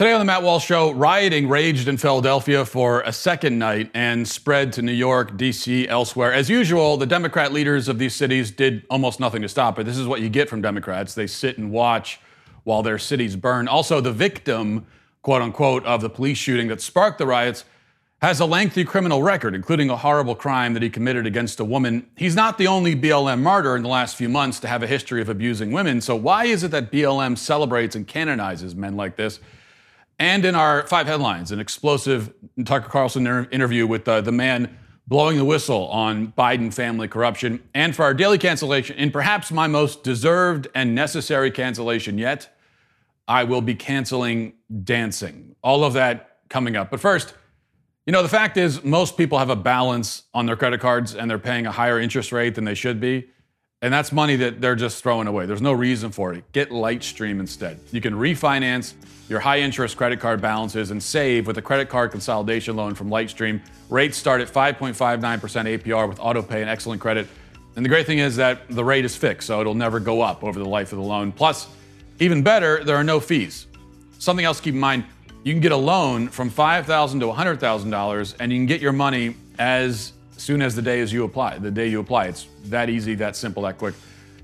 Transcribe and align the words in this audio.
Today 0.00 0.14
on 0.14 0.18
the 0.18 0.24
Matt 0.24 0.42
Walsh 0.42 0.64
Show, 0.64 0.92
rioting 0.92 1.46
raged 1.46 1.86
in 1.86 1.98
Philadelphia 1.98 2.64
for 2.64 3.02
a 3.02 3.12
second 3.12 3.58
night 3.58 3.90
and 3.92 4.26
spread 4.26 4.72
to 4.72 4.80
New 4.80 4.94
York, 4.94 5.36
D.C., 5.36 5.86
elsewhere. 5.88 6.32
As 6.32 6.48
usual, 6.48 6.96
the 6.96 7.04
Democrat 7.04 7.52
leaders 7.52 7.86
of 7.86 7.98
these 7.98 8.14
cities 8.14 8.50
did 8.50 8.86
almost 8.88 9.20
nothing 9.20 9.42
to 9.42 9.48
stop 9.50 9.78
it. 9.78 9.84
This 9.84 9.98
is 9.98 10.06
what 10.06 10.22
you 10.22 10.30
get 10.30 10.48
from 10.48 10.62
Democrats. 10.62 11.14
They 11.14 11.26
sit 11.26 11.58
and 11.58 11.70
watch 11.70 12.18
while 12.64 12.82
their 12.82 12.96
cities 12.96 13.36
burn. 13.36 13.68
Also, 13.68 14.00
the 14.00 14.10
victim, 14.10 14.86
quote 15.20 15.42
unquote, 15.42 15.84
of 15.84 16.00
the 16.00 16.08
police 16.08 16.38
shooting 16.38 16.68
that 16.68 16.80
sparked 16.80 17.18
the 17.18 17.26
riots 17.26 17.66
has 18.22 18.40
a 18.40 18.46
lengthy 18.46 18.84
criminal 18.84 19.22
record, 19.22 19.54
including 19.54 19.90
a 19.90 19.96
horrible 19.98 20.34
crime 20.34 20.72
that 20.72 20.82
he 20.82 20.88
committed 20.88 21.26
against 21.26 21.60
a 21.60 21.64
woman. 21.64 22.08
He's 22.16 22.34
not 22.34 22.56
the 22.56 22.68
only 22.68 22.96
BLM 22.96 23.42
martyr 23.42 23.76
in 23.76 23.82
the 23.82 23.90
last 23.90 24.16
few 24.16 24.30
months 24.30 24.60
to 24.60 24.66
have 24.68 24.82
a 24.82 24.86
history 24.86 25.20
of 25.20 25.28
abusing 25.28 25.72
women. 25.72 26.00
So, 26.00 26.16
why 26.16 26.46
is 26.46 26.64
it 26.64 26.70
that 26.70 26.90
BLM 26.90 27.36
celebrates 27.36 27.94
and 27.94 28.06
canonizes 28.06 28.74
men 28.74 28.96
like 28.96 29.16
this? 29.16 29.40
And 30.20 30.44
in 30.44 30.54
our 30.54 30.86
five 30.86 31.06
headlines, 31.06 31.50
an 31.50 31.60
explosive 31.60 32.34
Tucker 32.66 32.90
Carlson 32.90 33.26
inter- 33.26 33.48
interview 33.50 33.86
with 33.86 34.06
uh, 34.06 34.20
the 34.20 34.30
man 34.30 34.76
blowing 35.06 35.38
the 35.38 35.46
whistle 35.46 35.88
on 35.88 36.34
Biden 36.36 36.72
family 36.72 37.08
corruption. 37.08 37.62
And 37.74 37.96
for 37.96 38.02
our 38.04 38.12
daily 38.12 38.36
cancellation, 38.36 38.96
in 38.96 39.12
perhaps 39.12 39.50
my 39.50 39.66
most 39.66 40.04
deserved 40.04 40.68
and 40.74 40.94
necessary 40.94 41.50
cancellation 41.50 42.18
yet, 42.18 42.54
I 43.26 43.44
will 43.44 43.62
be 43.62 43.74
canceling 43.74 44.52
dancing. 44.84 45.56
All 45.62 45.84
of 45.84 45.94
that 45.94 46.40
coming 46.50 46.76
up. 46.76 46.90
But 46.90 47.00
first, 47.00 47.32
you 48.04 48.12
know, 48.12 48.22
the 48.22 48.28
fact 48.28 48.58
is, 48.58 48.84
most 48.84 49.16
people 49.16 49.38
have 49.38 49.48
a 49.48 49.56
balance 49.56 50.24
on 50.34 50.44
their 50.44 50.56
credit 50.56 50.80
cards 50.80 51.14
and 51.14 51.30
they're 51.30 51.38
paying 51.38 51.64
a 51.64 51.72
higher 51.72 51.98
interest 51.98 52.30
rate 52.30 52.56
than 52.56 52.66
they 52.66 52.74
should 52.74 53.00
be. 53.00 53.30
And 53.82 53.92
that's 53.92 54.12
money 54.12 54.36
that 54.36 54.60
they're 54.60 54.76
just 54.76 55.02
throwing 55.02 55.26
away. 55.26 55.46
There's 55.46 55.62
no 55.62 55.72
reason 55.72 56.10
for 56.10 56.34
it. 56.34 56.44
Get 56.52 56.68
Lightstream 56.70 57.40
instead. 57.40 57.80
You 57.92 58.02
can 58.02 58.12
refinance 58.12 58.92
your 59.28 59.40
high 59.40 59.60
interest 59.60 59.96
credit 59.96 60.20
card 60.20 60.42
balances 60.42 60.90
and 60.90 61.02
save 61.02 61.46
with 61.46 61.56
a 61.56 61.62
credit 61.62 61.88
card 61.88 62.10
consolidation 62.10 62.76
loan 62.76 62.94
from 62.94 63.08
Lightstream. 63.08 63.60
Rates 63.88 64.18
start 64.18 64.42
at 64.42 64.48
5.59% 64.48 65.18
APR 65.18 66.08
with 66.08 66.18
autopay 66.18 66.60
and 66.60 66.68
excellent 66.68 67.00
credit. 67.00 67.26
And 67.76 67.84
the 67.84 67.88
great 67.88 68.04
thing 68.04 68.18
is 68.18 68.36
that 68.36 68.68
the 68.68 68.84
rate 68.84 69.04
is 69.04 69.16
fixed, 69.16 69.46
so 69.46 69.60
it'll 69.60 69.74
never 69.74 69.98
go 69.98 70.20
up 70.20 70.44
over 70.44 70.58
the 70.58 70.68
life 70.68 70.92
of 70.92 70.98
the 70.98 71.04
loan. 71.04 71.32
Plus, 71.32 71.68
even 72.18 72.42
better, 72.42 72.84
there 72.84 72.96
are 72.96 73.04
no 73.04 73.18
fees. 73.18 73.66
Something 74.18 74.44
else 74.44 74.58
to 74.58 74.64
keep 74.64 74.74
in 74.74 74.80
mind 74.80 75.04
you 75.42 75.54
can 75.54 75.60
get 75.60 75.72
a 75.72 75.76
loan 75.76 76.28
from 76.28 76.50
5,000 76.50 77.20
to 77.20 77.26
$100,000 77.26 78.34
and 78.40 78.52
you 78.52 78.58
can 78.58 78.66
get 78.66 78.82
your 78.82 78.92
money 78.92 79.36
as 79.58 80.12
soon 80.42 80.62
as 80.62 80.74
the 80.74 80.82
day 80.82 81.00
as 81.00 81.12
you 81.12 81.24
apply, 81.24 81.58
the 81.58 81.70
day 81.70 81.88
you 81.88 82.00
apply. 82.00 82.26
It's 82.26 82.46
that 82.64 82.88
easy, 82.88 83.14
that 83.16 83.36
simple, 83.36 83.62
that 83.64 83.78
quick. 83.78 83.94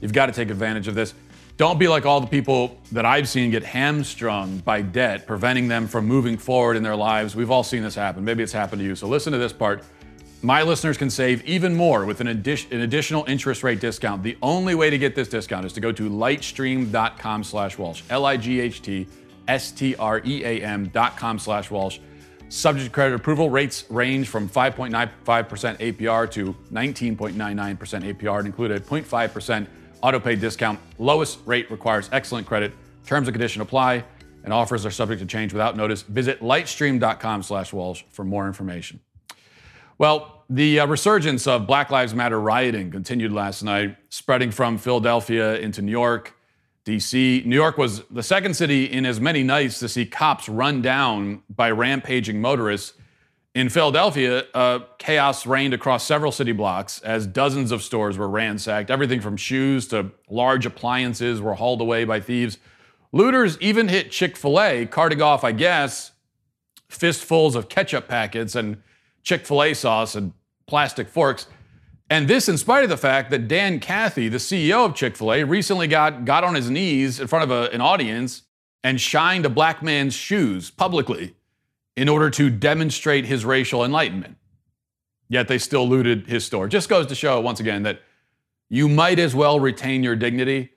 You've 0.00 0.12
got 0.12 0.26
to 0.26 0.32
take 0.32 0.50
advantage 0.50 0.88
of 0.88 0.94
this. 0.94 1.14
Don't 1.56 1.78
be 1.78 1.88
like 1.88 2.04
all 2.04 2.20
the 2.20 2.26
people 2.26 2.78
that 2.92 3.06
I've 3.06 3.28
seen 3.28 3.50
get 3.50 3.64
hamstrung 3.64 4.58
by 4.58 4.82
debt, 4.82 5.26
preventing 5.26 5.68
them 5.68 5.86
from 5.86 6.06
moving 6.06 6.36
forward 6.36 6.76
in 6.76 6.82
their 6.82 6.96
lives. 6.96 7.34
We've 7.34 7.50
all 7.50 7.62
seen 7.62 7.82
this 7.82 7.94
happen. 7.94 8.24
Maybe 8.24 8.42
it's 8.42 8.52
happened 8.52 8.80
to 8.80 8.84
you. 8.84 8.94
So 8.94 9.08
listen 9.08 9.32
to 9.32 9.38
this 9.38 9.54
part. 9.54 9.82
My 10.42 10.62
listeners 10.62 10.98
can 10.98 11.08
save 11.08 11.42
even 11.46 11.74
more 11.74 12.04
with 12.04 12.20
an, 12.20 12.26
addi- 12.26 12.70
an 12.70 12.82
additional 12.82 13.24
interest 13.26 13.62
rate 13.62 13.80
discount. 13.80 14.22
The 14.22 14.36
only 14.42 14.74
way 14.74 14.90
to 14.90 14.98
get 14.98 15.14
this 15.14 15.28
discount 15.28 15.64
is 15.64 15.72
to 15.72 15.80
go 15.80 15.92
to 15.92 16.10
lightstream.com 16.10 17.42
slash 17.42 17.78
Walsh, 17.78 18.02
L-I-G-H-T 18.10 19.06
S-T-R-E-A-M 19.48 20.88
dot 20.88 21.16
com 21.16 21.38
slash 21.38 21.70
Walsh. 21.70 21.98
Subject 22.48 22.86
to 22.86 22.92
credit 22.92 23.14
approval, 23.16 23.50
rates 23.50 23.84
range 23.90 24.28
from 24.28 24.48
5.95% 24.48 25.16
APR 25.78 26.30
to 26.30 26.54
19.99% 26.72 27.34
APR 27.34 28.38
and 28.38 28.46
include 28.46 28.70
a 28.70 28.78
0.5% 28.78 29.66
auto 30.02 30.20
pay 30.20 30.36
discount. 30.36 30.78
Lowest 30.98 31.40
rate 31.44 31.70
requires 31.70 32.08
excellent 32.12 32.46
credit. 32.46 32.72
Terms 33.04 33.26
and 33.26 33.34
conditions 33.34 33.62
apply, 33.62 34.04
and 34.44 34.52
offers 34.52 34.86
are 34.86 34.90
subject 34.92 35.20
to 35.20 35.26
change 35.26 35.52
without 35.52 35.76
notice. 35.76 36.02
Visit 36.02 36.40
lightstream.com 36.40 37.42
slash 37.42 37.72
Walsh 37.72 38.04
for 38.10 38.24
more 38.24 38.46
information. 38.46 39.00
Well, 39.98 40.44
the 40.48 40.80
uh, 40.80 40.86
resurgence 40.86 41.48
of 41.48 41.66
Black 41.66 41.90
Lives 41.90 42.14
Matter 42.14 42.40
rioting 42.40 42.92
continued 42.92 43.32
last 43.32 43.64
night, 43.64 43.96
spreading 44.08 44.52
from 44.52 44.78
Philadelphia 44.78 45.58
into 45.58 45.82
New 45.82 45.90
York, 45.90 46.35
DC. 46.86 47.44
New 47.44 47.56
York 47.56 47.76
was 47.76 48.04
the 48.12 48.22
second 48.22 48.54
city 48.54 48.84
in 48.84 49.04
as 49.04 49.20
many 49.20 49.42
nights 49.42 49.80
to 49.80 49.88
see 49.88 50.06
cops 50.06 50.48
run 50.48 50.80
down 50.80 51.42
by 51.50 51.68
rampaging 51.72 52.40
motorists. 52.40 52.92
In 53.56 53.68
Philadelphia, 53.68 54.44
uh, 54.54 54.80
chaos 54.98 55.46
reigned 55.46 55.74
across 55.74 56.04
several 56.04 56.30
city 56.30 56.52
blocks 56.52 57.00
as 57.00 57.26
dozens 57.26 57.72
of 57.72 57.82
stores 57.82 58.16
were 58.16 58.28
ransacked. 58.28 58.88
Everything 58.88 59.20
from 59.20 59.36
shoes 59.36 59.88
to 59.88 60.12
large 60.30 60.64
appliances 60.64 61.40
were 61.40 61.54
hauled 61.54 61.80
away 61.80 62.04
by 62.04 62.20
thieves. 62.20 62.58
Looters 63.10 63.58
even 63.60 63.88
hit 63.88 64.12
Chick 64.12 64.36
fil 64.36 64.60
A, 64.60 64.86
carting 64.86 65.20
off, 65.20 65.42
I 65.42 65.50
guess, 65.52 66.12
fistfuls 66.88 67.56
of 67.56 67.68
ketchup 67.68 68.06
packets 68.06 68.54
and 68.54 68.80
Chick 69.24 69.44
fil 69.44 69.64
A 69.64 69.74
sauce 69.74 70.14
and 70.14 70.32
plastic 70.66 71.08
forks. 71.08 71.48
And 72.08 72.28
this, 72.28 72.48
in 72.48 72.56
spite 72.56 72.84
of 72.84 72.90
the 72.90 72.96
fact 72.96 73.30
that 73.30 73.48
Dan 73.48 73.80
Cathy, 73.80 74.28
the 74.28 74.38
CEO 74.38 74.84
of 74.86 74.94
Chick 74.94 75.16
fil 75.16 75.32
A, 75.32 75.42
recently 75.42 75.88
got, 75.88 76.24
got 76.24 76.44
on 76.44 76.54
his 76.54 76.70
knees 76.70 77.18
in 77.18 77.26
front 77.26 77.44
of 77.44 77.50
a, 77.50 77.72
an 77.74 77.80
audience 77.80 78.42
and 78.84 79.00
shined 79.00 79.44
a 79.44 79.48
black 79.48 79.82
man's 79.82 80.14
shoes 80.14 80.70
publicly 80.70 81.34
in 81.96 82.08
order 82.08 82.30
to 82.30 82.50
demonstrate 82.50 83.24
his 83.24 83.44
racial 83.44 83.84
enlightenment. 83.84 84.36
Yet 85.28 85.48
they 85.48 85.58
still 85.58 85.88
looted 85.88 86.28
his 86.28 86.44
store. 86.44 86.68
Just 86.68 86.88
goes 86.88 87.06
to 87.06 87.16
show, 87.16 87.40
once 87.40 87.58
again, 87.58 87.82
that 87.82 88.02
you 88.68 88.88
might 88.88 89.18
as 89.18 89.34
well 89.34 89.58
retain 89.58 90.04
your 90.04 90.14
dignity 90.14 90.70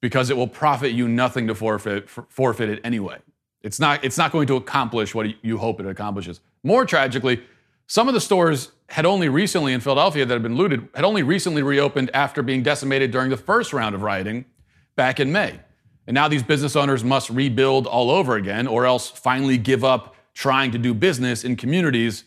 because 0.00 0.30
it 0.30 0.36
will 0.36 0.46
profit 0.46 0.92
you 0.92 1.08
nothing 1.08 1.48
to 1.48 1.54
forfeit, 1.54 2.08
forfeit 2.08 2.68
it 2.68 2.80
anyway. 2.84 3.18
It's 3.62 3.80
not, 3.80 4.04
it's 4.04 4.16
not 4.16 4.30
going 4.30 4.46
to 4.46 4.56
accomplish 4.56 5.14
what 5.14 5.26
you 5.44 5.58
hope 5.58 5.80
it 5.80 5.86
accomplishes. 5.86 6.40
More 6.62 6.86
tragically, 6.86 7.42
some 7.88 8.06
of 8.06 8.14
the 8.14 8.20
stores 8.20 8.70
had 8.88 9.04
only 9.04 9.28
recently 9.28 9.72
in 9.72 9.80
Philadelphia 9.80 10.24
that 10.24 10.34
had 10.34 10.42
been 10.42 10.56
looted 10.56 10.88
had 10.94 11.04
only 11.04 11.22
recently 11.22 11.62
reopened 11.62 12.10
after 12.14 12.42
being 12.42 12.62
decimated 12.62 13.10
during 13.10 13.30
the 13.30 13.36
first 13.36 13.72
round 13.72 13.94
of 13.94 14.02
rioting 14.02 14.44
back 14.96 15.20
in 15.20 15.30
May. 15.30 15.60
And 16.06 16.14
now 16.14 16.26
these 16.26 16.42
business 16.42 16.74
owners 16.74 17.04
must 17.04 17.28
rebuild 17.28 17.86
all 17.86 18.10
over 18.10 18.36
again 18.36 18.66
or 18.66 18.86
else 18.86 19.10
finally 19.10 19.58
give 19.58 19.84
up 19.84 20.14
trying 20.32 20.70
to 20.70 20.78
do 20.78 20.94
business 20.94 21.44
in 21.44 21.56
communities 21.56 22.24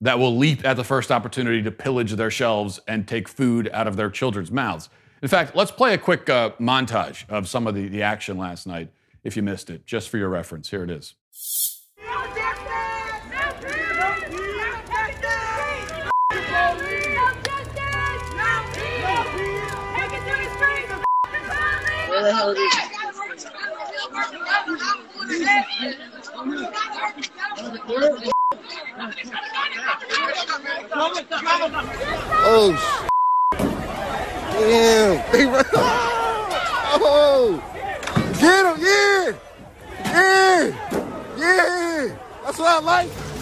that 0.00 0.18
will 0.18 0.36
leap 0.36 0.64
at 0.64 0.76
the 0.76 0.84
first 0.84 1.10
opportunity 1.10 1.62
to 1.62 1.70
pillage 1.70 2.12
their 2.12 2.30
shelves 2.30 2.80
and 2.88 3.06
take 3.06 3.28
food 3.28 3.70
out 3.72 3.86
of 3.86 3.96
their 3.96 4.10
children's 4.10 4.50
mouths. 4.50 4.88
In 5.22 5.28
fact, 5.28 5.56
let's 5.56 5.70
play 5.70 5.94
a 5.94 5.98
quick 5.98 6.28
uh, 6.28 6.50
montage 6.60 7.28
of 7.30 7.48
some 7.48 7.66
of 7.66 7.74
the, 7.74 7.88
the 7.88 8.02
action 8.02 8.36
last 8.36 8.66
night 8.66 8.90
if 9.22 9.36
you 9.36 9.42
missed 9.42 9.70
it, 9.70 9.86
just 9.86 10.08
for 10.08 10.18
your 10.18 10.28
reference. 10.28 10.70
Here 10.70 10.84
it 10.84 10.90
is. 10.90 11.14
The 22.26 22.34
hell 22.34 22.50
is. 22.50 22.58
Oh, 32.48 32.72
damn. 34.52 35.22
oh, 37.00 37.62
get 38.40 38.66
him, 38.66 38.76
yeah, 38.82 39.32
yeah, 40.04 40.62
yeah. 41.38 42.16
That's 42.44 42.58
what 42.58 42.68
I 42.68 42.80
like. 42.80 43.35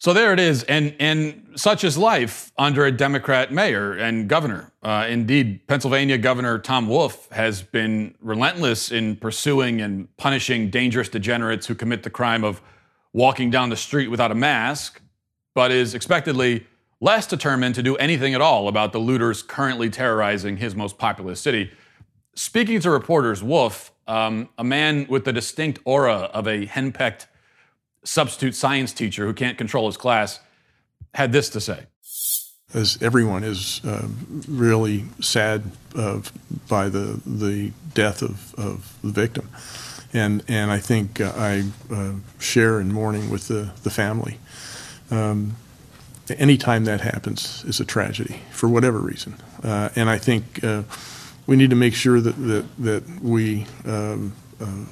So 0.00 0.12
there 0.12 0.32
it 0.32 0.40
is, 0.40 0.62
and 0.64 0.94
and 0.98 1.48
such 1.56 1.84
is 1.84 1.98
life 1.98 2.52
under 2.56 2.86
a 2.86 2.92
Democrat 2.92 3.52
mayor 3.52 3.92
and 3.92 4.28
governor. 4.28 4.72
Uh, 4.82 5.06
indeed, 5.08 5.66
Pennsylvania 5.66 6.16
Governor 6.18 6.58
Tom 6.58 6.88
Wolf 6.88 7.28
has 7.30 7.62
been 7.62 8.14
relentless 8.20 8.92
in 8.92 9.16
pursuing 9.16 9.80
and 9.80 10.14
punishing 10.16 10.70
dangerous 10.70 11.08
degenerates 11.08 11.66
who 11.66 11.74
commit 11.74 12.04
the 12.04 12.10
crime 12.10 12.44
of 12.44 12.62
walking 13.12 13.50
down 13.50 13.70
the 13.70 13.76
street 13.76 14.08
without 14.08 14.30
a 14.30 14.34
mask, 14.34 15.00
but 15.54 15.70
is 15.70 15.94
expectedly 15.94 16.66
less 17.00 17.26
determined 17.26 17.74
to 17.74 17.82
do 17.82 17.96
anything 17.96 18.34
at 18.34 18.40
all 18.40 18.68
about 18.68 18.92
the 18.92 18.98
looters 18.98 19.42
currently 19.42 19.90
terrorizing 19.90 20.56
his 20.56 20.74
most 20.74 20.96
populous 20.98 21.40
city. 21.40 21.70
Speaking 22.38 22.78
to 22.82 22.90
reporters, 22.92 23.42
Wolf, 23.42 23.90
um, 24.06 24.48
a 24.56 24.62
man 24.62 25.08
with 25.08 25.24
the 25.24 25.32
distinct 25.32 25.80
aura 25.84 26.30
of 26.32 26.46
a 26.46 26.66
henpecked 26.66 27.26
substitute 28.04 28.54
science 28.54 28.92
teacher 28.92 29.26
who 29.26 29.34
can't 29.34 29.58
control 29.58 29.86
his 29.86 29.96
class, 29.96 30.38
had 31.14 31.32
this 31.32 31.48
to 31.50 31.60
say. 31.60 31.86
as 32.72 32.96
everyone 33.02 33.42
is 33.42 33.80
uh, 33.84 34.06
really 34.46 35.06
sad 35.20 35.64
uh, 35.96 36.20
by 36.68 36.88
the 36.88 37.20
the 37.26 37.72
death 37.92 38.22
of, 38.22 38.54
of 38.54 38.96
the 39.02 39.10
victim, 39.10 39.48
and 40.12 40.44
and 40.46 40.70
I 40.70 40.78
think 40.78 41.20
uh, 41.20 41.32
I 41.34 41.64
uh, 41.92 42.12
share 42.38 42.80
in 42.80 42.92
mourning 42.92 43.30
with 43.30 43.48
the 43.48 43.72
the 43.82 43.90
family. 43.90 44.38
Um, 45.10 45.56
anytime 46.28 46.84
that 46.84 47.00
happens 47.00 47.64
is 47.64 47.80
a 47.80 47.84
tragedy 47.84 48.42
for 48.52 48.68
whatever 48.68 49.00
reason, 49.00 49.34
uh, 49.64 49.88
and 49.96 50.08
I 50.08 50.18
think 50.18 50.62
we 51.48 51.56
need 51.56 51.70
to 51.70 51.76
make 51.76 51.94
sure 51.94 52.20
that 52.20 52.36
that 52.36 52.64
that 52.78 53.20
we 53.20 53.66
um, 53.84 54.30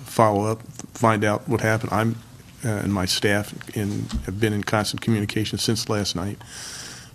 follow 0.05 0.51
up, 0.51 0.63
find 0.95 1.23
out 1.23 1.49
what 1.49 1.61
happened. 1.61 1.93
I'm 1.93 2.17
and 2.65 2.93
my 2.93 3.05
staff 3.05 3.55
in, 3.77 4.07
have 4.25 4.41
been 4.41 4.53
in 4.53 4.65
constant 4.65 5.01
communication 5.01 5.57
since 5.57 5.89
last 5.89 6.17
night 6.17 6.39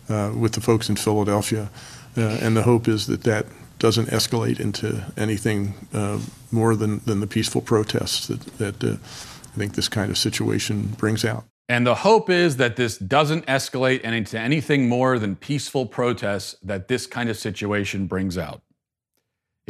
uh, 0.10 0.32
with 0.38 0.54
the 0.54 0.62
folks 0.62 0.90
in 0.90 0.96
Philadelphia. 0.96 1.70
Uh, 2.18 2.22
and 2.42 2.56
the 2.56 2.64
hope 2.64 2.88
is 2.88 3.08
that 3.08 3.24
that 3.24 3.46
doesn't 3.80 4.08
escalate 4.08 4.60
into 4.60 5.04
anything 5.18 5.74
uh, 5.94 6.20
more 6.52 6.76
than, 6.76 7.00
than 7.00 7.20
the 7.20 7.28
peaceful 7.28 7.62
protests 7.62 8.28
that, 8.28 8.42
that 8.58 8.84
uh, 8.84 8.98
I 9.54 9.58
think 9.58 9.74
this 9.74 9.90
kind 9.90 10.12
of 10.12 10.18
situation 10.18 10.96
brings 10.98 11.26
out. 11.26 11.46
And 11.68 11.88
the 11.88 11.96
hope 11.96 12.30
is 12.30 12.58
that 12.58 12.76
this 12.76 12.98
doesn't 12.98 13.46
escalate 13.46 14.02
into 14.02 14.38
anything 14.38 14.90
more 14.90 15.18
than 15.18 15.36
peaceful 15.36 15.86
protests 15.86 16.56
that 16.62 16.90
this 16.90 17.08
kind 17.08 17.30
of 17.30 17.38
situation 17.38 18.08
brings 18.08 18.38
out. 18.38 18.62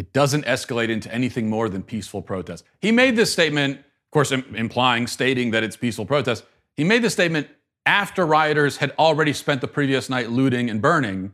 It 0.01 0.13
doesn't 0.13 0.45
escalate 0.47 0.89
into 0.89 1.13
anything 1.13 1.47
more 1.47 1.69
than 1.69 1.83
peaceful 1.83 2.23
protest. 2.23 2.63
He 2.79 2.91
made 2.91 3.15
this 3.15 3.31
statement, 3.31 3.77
of 3.77 4.09
course, 4.09 4.31
Im- 4.31 4.55
implying, 4.55 5.05
stating 5.05 5.51
that 5.51 5.61
it's 5.61 5.77
peaceful 5.77 6.07
protest. 6.07 6.43
He 6.75 6.83
made 6.83 7.03
this 7.03 7.13
statement 7.13 7.47
after 7.85 8.25
rioters 8.25 8.77
had 8.77 8.95
already 8.97 9.31
spent 9.31 9.61
the 9.61 9.67
previous 9.67 10.09
night 10.09 10.31
looting 10.31 10.71
and 10.71 10.81
burning, 10.81 11.33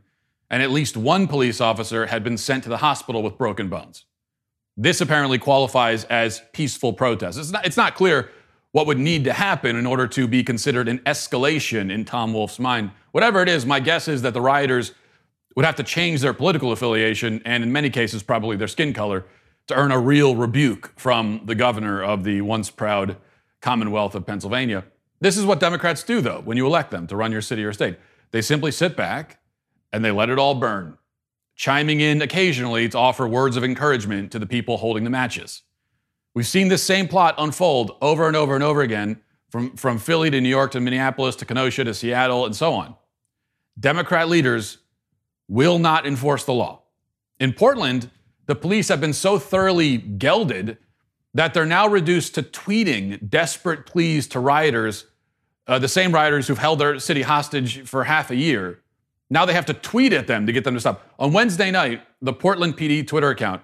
and 0.50 0.62
at 0.62 0.70
least 0.70 0.98
one 0.98 1.26
police 1.26 1.62
officer 1.62 2.04
had 2.04 2.22
been 2.22 2.36
sent 2.36 2.62
to 2.64 2.68
the 2.68 2.76
hospital 2.76 3.22
with 3.22 3.38
broken 3.38 3.70
bones. 3.70 4.04
This 4.76 5.00
apparently 5.00 5.38
qualifies 5.38 6.04
as 6.04 6.42
peaceful 6.52 6.92
protest. 6.92 7.38
It's 7.38 7.50
not, 7.50 7.64
it's 7.64 7.78
not 7.78 7.94
clear 7.94 8.28
what 8.72 8.86
would 8.86 8.98
need 8.98 9.24
to 9.24 9.32
happen 9.32 9.76
in 9.76 9.86
order 9.86 10.06
to 10.08 10.28
be 10.28 10.44
considered 10.44 10.88
an 10.90 10.98
escalation 11.06 11.90
in 11.90 12.04
Tom 12.04 12.34
Wolf's 12.34 12.58
mind. 12.58 12.90
Whatever 13.12 13.40
it 13.40 13.48
is, 13.48 13.64
my 13.64 13.80
guess 13.80 14.08
is 14.08 14.20
that 14.20 14.34
the 14.34 14.42
rioters 14.42 14.92
would 15.58 15.64
have 15.64 15.74
to 15.74 15.82
change 15.82 16.20
their 16.20 16.32
political 16.32 16.70
affiliation 16.70 17.42
and, 17.44 17.64
in 17.64 17.72
many 17.72 17.90
cases, 17.90 18.22
probably 18.22 18.56
their 18.56 18.68
skin 18.68 18.92
color 18.92 19.26
to 19.66 19.74
earn 19.74 19.90
a 19.90 19.98
real 19.98 20.36
rebuke 20.36 20.92
from 20.94 21.40
the 21.46 21.54
governor 21.56 22.00
of 22.00 22.22
the 22.22 22.40
once 22.42 22.70
proud 22.70 23.16
Commonwealth 23.60 24.14
of 24.14 24.24
Pennsylvania. 24.24 24.84
This 25.20 25.36
is 25.36 25.44
what 25.44 25.58
Democrats 25.58 26.04
do, 26.04 26.20
though, 26.20 26.42
when 26.44 26.56
you 26.56 26.64
elect 26.64 26.92
them 26.92 27.08
to 27.08 27.16
run 27.16 27.32
your 27.32 27.40
city 27.40 27.64
or 27.64 27.72
state. 27.72 27.98
They 28.30 28.40
simply 28.40 28.70
sit 28.70 28.96
back 28.96 29.40
and 29.92 30.04
they 30.04 30.12
let 30.12 30.30
it 30.30 30.38
all 30.38 30.54
burn, 30.54 30.96
chiming 31.56 31.98
in 31.98 32.22
occasionally 32.22 32.88
to 32.90 32.96
offer 32.96 33.26
words 33.26 33.56
of 33.56 33.64
encouragement 33.64 34.30
to 34.30 34.38
the 34.38 34.46
people 34.46 34.76
holding 34.76 35.02
the 35.02 35.10
matches. 35.10 35.62
We've 36.34 36.46
seen 36.46 36.68
this 36.68 36.84
same 36.84 37.08
plot 37.08 37.34
unfold 37.36 37.96
over 38.00 38.28
and 38.28 38.36
over 38.36 38.54
and 38.54 38.62
over 38.62 38.80
again 38.80 39.22
from, 39.50 39.74
from 39.76 39.98
Philly 39.98 40.30
to 40.30 40.40
New 40.40 40.48
York 40.48 40.70
to 40.70 40.80
Minneapolis 40.80 41.34
to 41.34 41.44
Kenosha 41.44 41.82
to 41.82 41.94
Seattle 41.94 42.46
and 42.46 42.54
so 42.54 42.74
on. 42.74 42.94
Democrat 43.80 44.28
leaders 44.28 44.78
will 45.48 45.78
not 45.78 46.06
enforce 46.06 46.44
the 46.44 46.52
law. 46.52 46.82
In 47.40 47.52
Portland, 47.52 48.10
the 48.46 48.54
police 48.54 48.88
have 48.88 49.00
been 49.00 49.12
so 49.12 49.38
thoroughly 49.38 49.96
gelded 49.96 50.78
that 51.34 51.54
they're 51.54 51.66
now 51.66 51.86
reduced 51.86 52.34
to 52.34 52.42
tweeting 52.42 53.28
desperate 53.28 53.86
pleas 53.86 54.26
to 54.28 54.40
rioters, 54.40 55.06
uh, 55.66 55.78
the 55.78 55.88
same 55.88 56.12
rioters 56.12 56.48
who've 56.48 56.58
held 56.58 56.78
their 56.78 56.98
city 56.98 57.22
hostage 57.22 57.82
for 57.82 58.04
half 58.04 58.30
a 58.30 58.36
year. 58.36 58.80
Now 59.30 59.44
they 59.44 59.52
have 59.52 59.66
to 59.66 59.74
tweet 59.74 60.12
at 60.12 60.26
them 60.26 60.46
to 60.46 60.52
get 60.52 60.64
them 60.64 60.74
to 60.74 60.80
stop. 60.80 61.06
On 61.18 61.32
Wednesday 61.32 61.70
night, 61.70 62.02
the 62.22 62.32
Portland 62.32 62.76
PD 62.76 63.06
Twitter 63.06 63.28
account 63.28 63.62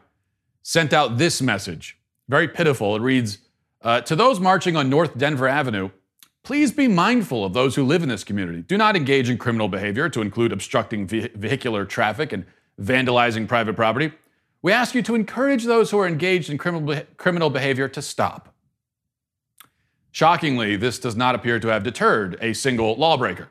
sent 0.62 0.92
out 0.92 1.18
this 1.18 1.40
message. 1.40 1.98
Very 2.28 2.48
pitiful. 2.48 2.94
It 2.96 3.02
reads 3.02 3.38
uh, 3.82 4.02
To 4.02 4.16
those 4.16 4.40
marching 4.40 4.76
on 4.76 4.90
North 4.90 5.16
Denver 5.16 5.48
Avenue, 5.48 5.90
please 6.44 6.70
be 6.70 6.86
mindful 6.86 7.44
of 7.44 7.54
those 7.54 7.74
who 7.74 7.84
live 7.84 8.02
in 8.02 8.08
this 8.08 8.22
community. 8.22 8.60
Do 8.62 8.76
not 8.76 8.96
engage 8.96 9.28
in 9.28 9.38
criminal 9.38 9.66
behavior 9.66 10.08
to 10.10 10.20
include 10.20 10.52
obstructing 10.52 11.06
vehicular 11.06 11.84
traffic 11.84 12.32
and 12.32 12.44
vandalizing 12.80 13.48
private 13.48 13.74
property. 13.74 14.12
We 14.62 14.70
ask 14.70 14.94
you 14.94 15.02
to 15.02 15.14
encourage 15.14 15.64
those 15.64 15.90
who 15.90 15.98
are 15.98 16.06
engaged 16.06 16.50
in 16.50 16.58
criminal, 16.58 17.02
criminal 17.16 17.50
behavior 17.50 17.88
to 17.88 18.02
stop. 18.02 18.54
Shockingly, 20.12 20.76
this 20.76 20.98
does 20.98 21.16
not 21.16 21.34
appear 21.34 21.58
to 21.58 21.68
have 21.68 21.82
deterred 21.82 22.38
a 22.40 22.52
single 22.52 22.94
lawbreaker. 22.94 23.48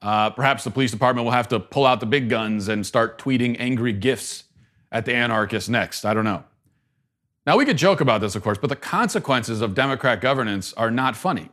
Uh, 0.00 0.30
perhaps 0.30 0.64
the 0.64 0.70
police 0.70 0.92
department 0.92 1.24
will 1.24 1.32
have 1.32 1.48
to 1.48 1.58
pull 1.58 1.86
out 1.86 2.00
the 2.00 2.06
big 2.06 2.28
guns 2.28 2.68
and 2.68 2.86
start 2.86 3.18
tweeting 3.18 3.56
angry 3.58 3.92
gifs 3.92 4.44
at 4.92 5.04
the 5.06 5.14
anarchists 5.14 5.68
next. 5.68 6.04
I 6.04 6.14
don't 6.14 6.24
know. 6.24 6.44
Now, 7.46 7.56
we 7.56 7.64
could 7.64 7.78
joke 7.78 8.00
about 8.00 8.20
this, 8.20 8.36
of 8.36 8.42
course, 8.42 8.58
but 8.58 8.68
the 8.68 8.76
consequences 8.76 9.60
of 9.60 9.74
Democrat 9.74 10.20
governance 10.20 10.72
are 10.74 10.90
not 10.90 11.16
funny. 11.16 11.50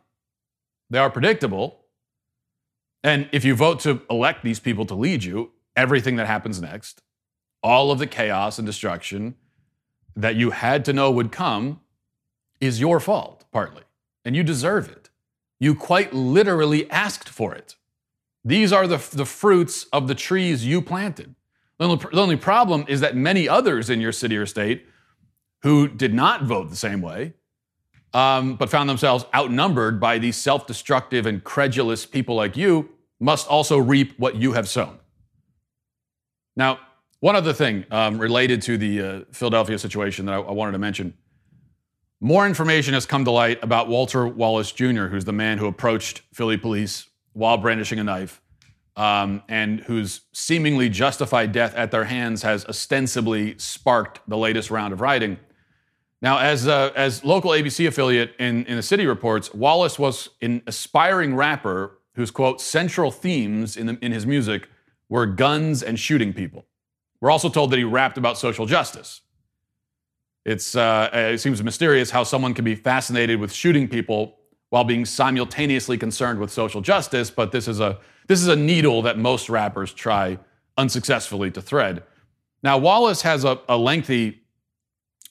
They 0.93 0.99
are 0.99 1.09
predictable. 1.09 1.79
And 3.03 3.27
if 3.31 3.43
you 3.43 3.55
vote 3.55 3.79
to 3.79 4.03
elect 4.11 4.43
these 4.43 4.59
people 4.59 4.85
to 4.85 4.93
lead 4.93 5.23
you, 5.23 5.51
everything 5.75 6.17
that 6.17 6.27
happens 6.27 6.61
next 6.61 7.01
all 7.63 7.91
of 7.91 7.97
the 7.97 8.05
chaos 8.05 8.59
and 8.59 8.65
destruction 8.65 9.35
that 10.15 10.35
you 10.35 10.51
had 10.51 10.85
to 10.85 10.93
know 10.93 11.09
would 11.09 11.31
come 11.31 11.79
is 12.59 12.79
your 12.79 12.99
fault, 12.99 13.45
partly, 13.51 13.83
and 14.25 14.35
you 14.35 14.43
deserve 14.43 14.89
it. 14.89 15.09
You 15.59 15.73
quite 15.73 16.13
literally 16.13 16.91
asked 16.91 17.29
for 17.29 17.55
it. 17.55 17.75
These 18.43 18.71
are 18.73 18.85
the, 18.85 18.97
the 19.13 19.25
fruits 19.25 19.85
of 19.93 20.07
the 20.09 20.13
trees 20.13 20.65
you 20.65 20.81
planted. 20.81 21.33
The 21.79 21.85
only, 21.85 22.05
the 22.11 22.21
only 22.21 22.35
problem 22.35 22.83
is 22.87 22.99
that 22.99 23.15
many 23.15 23.47
others 23.49 23.89
in 23.89 24.01
your 24.01 24.11
city 24.11 24.35
or 24.35 24.45
state 24.45 24.85
who 25.63 25.87
did 25.87 26.13
not 26.13 26.43
vote 26.43 26.69
the 26.69 26.75
same 26.75 27.01
way, 27.01 27.33
um, 28.13 28.55
but 28.55 28.69
found 28.69 28.89
themselves 28.89 29.25
outnumbered 29.33 29.99
by 29.99 30.17
these 30.17 30.37
self 30.37 30.67
destructive 30.67 31.25
and 31.25 31.43
credulous 31.43 32.05
people 32.05 32.35
like 32.35 32.55
you, 32.55 32.89
must 33.19 33.47
also 33.47 33.77
reap 33.77 34.17
what 34.19 34.35
you 34.35 34.53
have 34.53 34.67
sown. 34.67 34.99
Now, 36.55 36.79
one 37.19 37.35
other 37.35 37.53
thing 37.53 37.85
um, 37.89 38.17
related 38.17 38.61
to 38.63 38.77
the 38.77 39.01
uh, 39.01 39.21
Philadelphia 39.31 39.79
situation 39.79 40.25
that 40.25 40.33
I, 40.33 40.39
I, 40.39 40.51
wanted 40.51 40.73
to 40.73 40.77
mention. 40.77 41.13
More 42.19 42.45
information 42.45 42.93
has 42.93 43.05
come 43.05 43.23
to 43.25 43.31
light 43.31 43.63
about 43.63 43.87
Walter 43.87 44.27
Wallace 44.27 44.71
Jr., 44.71 45.05
who's 45.05 45.25
the 45.25 45.33
man 45.33 45.57
who 45.57 45.67
approached 45.67 46.21
Philly 46.33 46.57
police 46.57 47.07
while 47.31 47.57
brandishing 47.57 47.99
a 47.99 48.03
knife 48.03 48.41
um, 48.95 49.41
and 49.47 49.79
whose 49.81 50.21
seemingly 50.33 50.89
justified 50.89 51.51
death 51.51 51.75
at 51.75 51.91
their 51.91 52.03
hands 52.03 52.43
has 52.43 52.65
ostensibly 52.65 53.57
sparked 53.57 54.19
the 54.27 54.37
latest 54.37 54.69
round 54.69 54.93
of 54.93 55.01
rioting. 55.01 55.39
Now, 56.23 56.37
as, 56.37 56.69
uh, 56.69 56.93
as 56.95 57.25
local 57.25 57.51
ABC 57.51 57.85
affiliate 57.85 58.33
in, 58.39 58.65
in 58.65 58.77
the 58.77 58.81
city 58.81 59.05
reports, 59.05 59.53
Wallace 59.53 59.99
was 59.99 60.29
an 60.41 60.63
aspiring 60.65 61.35
rapper 61.35 61.99
whose, 62.15 62.31
quote, 62.31 62.61
central 62.61 63.11
themes 63.11 63.75
in, 63.75 63.87
the, 63.87 63.97
in 64.01 64.13
his 64.13 64.25
music 64.25 64.69
were 65.09 65.25
guns 65.25 65.83
and 65.83 65.99
shooting 65.99 66.31
people. 66.31 66.65
We're 67.19 67.29
also 67.29 67.49
told 67.49 67.71
that 67.71 67.77
he 67.77 67.83
rapped 67.83 68.17
about 68.17 68.37
social 68.37 68.65
justice. 68.65 69.19
It's, 70.45 70.77
uh, 70.77 71.09
it 71.11 71.41
seems 71.41 71.61
mysterious 71.61 72.09
how 72.09 72.23
someone 72.23 72.53
can 72.53 72.63
be 72.63 72.75
fascinated 72.75 73.41
with 73.41 73.51
shooting 73.51 73.89
people 73.89 74.37
while 74.69 74.85
being 74.85 75.03
simultaneously 75.03 75.97
concerned 75.97 76.39
with 76.39 76.51
social 76.51 76.79
justice, 76.79 77.31
but 77.31 77.51
this 77.51 77.67
is 77.67 77.81
a, 77.81 77.99
this 78.27 78.41
is 78.41 78.47
a 78.47 78.55
needle 78.55 79.01
that 79.01 79.17
most 79.17 79.49
rappers 79.49 79.93
try 79.93 80.39
unsuccessfully 80.77 81.51
to 81.51 81.61
thread. 81.61 82.03
Now, 82.63 82.77
Wallace 82.77 83.23
has 83.23 83.43
a, 83.43 83.59
a 83.67 83.77
lengthy 83.77 84.42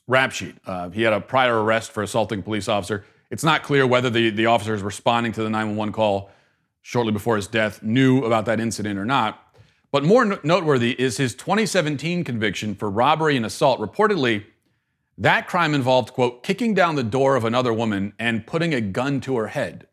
rap 0.07 0.33
sheet. 0.33 0.57
Uh, 0.67 0.91
he 0.91 1.03
had 1.03 1.13
a 1.13 1.21
prior 1.21 1.63
arrest 1.63 1.93
for 1.93 2.03
assaulting 2.03 2.41
a 2.41 2.43
police 2.43 2.69
officer. 2.69 3.05
It's 3.31 3.45
not 3.45 3.63
clear 3.63 3.87
whether 3.87 4.11
the, 4.11 4.31
the 4.31 4.47
officers 4.47 4.83
responding 4.83 5.33
to 5.33 5.43
the 5.43 5.51
911 5.51 5.93
call 5.93 6.31
shortly 6.83 7.13
before 7.13 7.37
his 7.37 7.47
death 7.47 7.83
knew 7.83 8.25
about 8.25 8.45
that 8.47 8.61
incident 8.61 8.99
or 8.99 9.05
not. 9.05 9.55
But 9.91 10.05
more 10.05 10.41
noteworthy 10.43 11.01
is 11.01 11.19
his 11.19 11.35
2017 11.35 12.25
conviction 12.25 12.75
for 12.75 12.91
robbery 12.91 13.37
and 13.37 13.47
assault. 13.47 13.79
Reportedly, 13.79 14.45
that 15.19 15.47
crime 15.47 15.75
involved, 15.75 16.13
quote, 16.13 16.43
kicking 16.43 16.75
down 16.75 16.97
the 16.97 17.03
door 17.03 17.37
of 17.37 17.45
another 17.45 17.73
woman 17.73 18.15
and 18.19 18.47
putting 18.47 18.75
a 18.75 18.81
gun 18.81 19.21
to 19.21 19.37
her 19.37 19.49
head. 19.49 19.87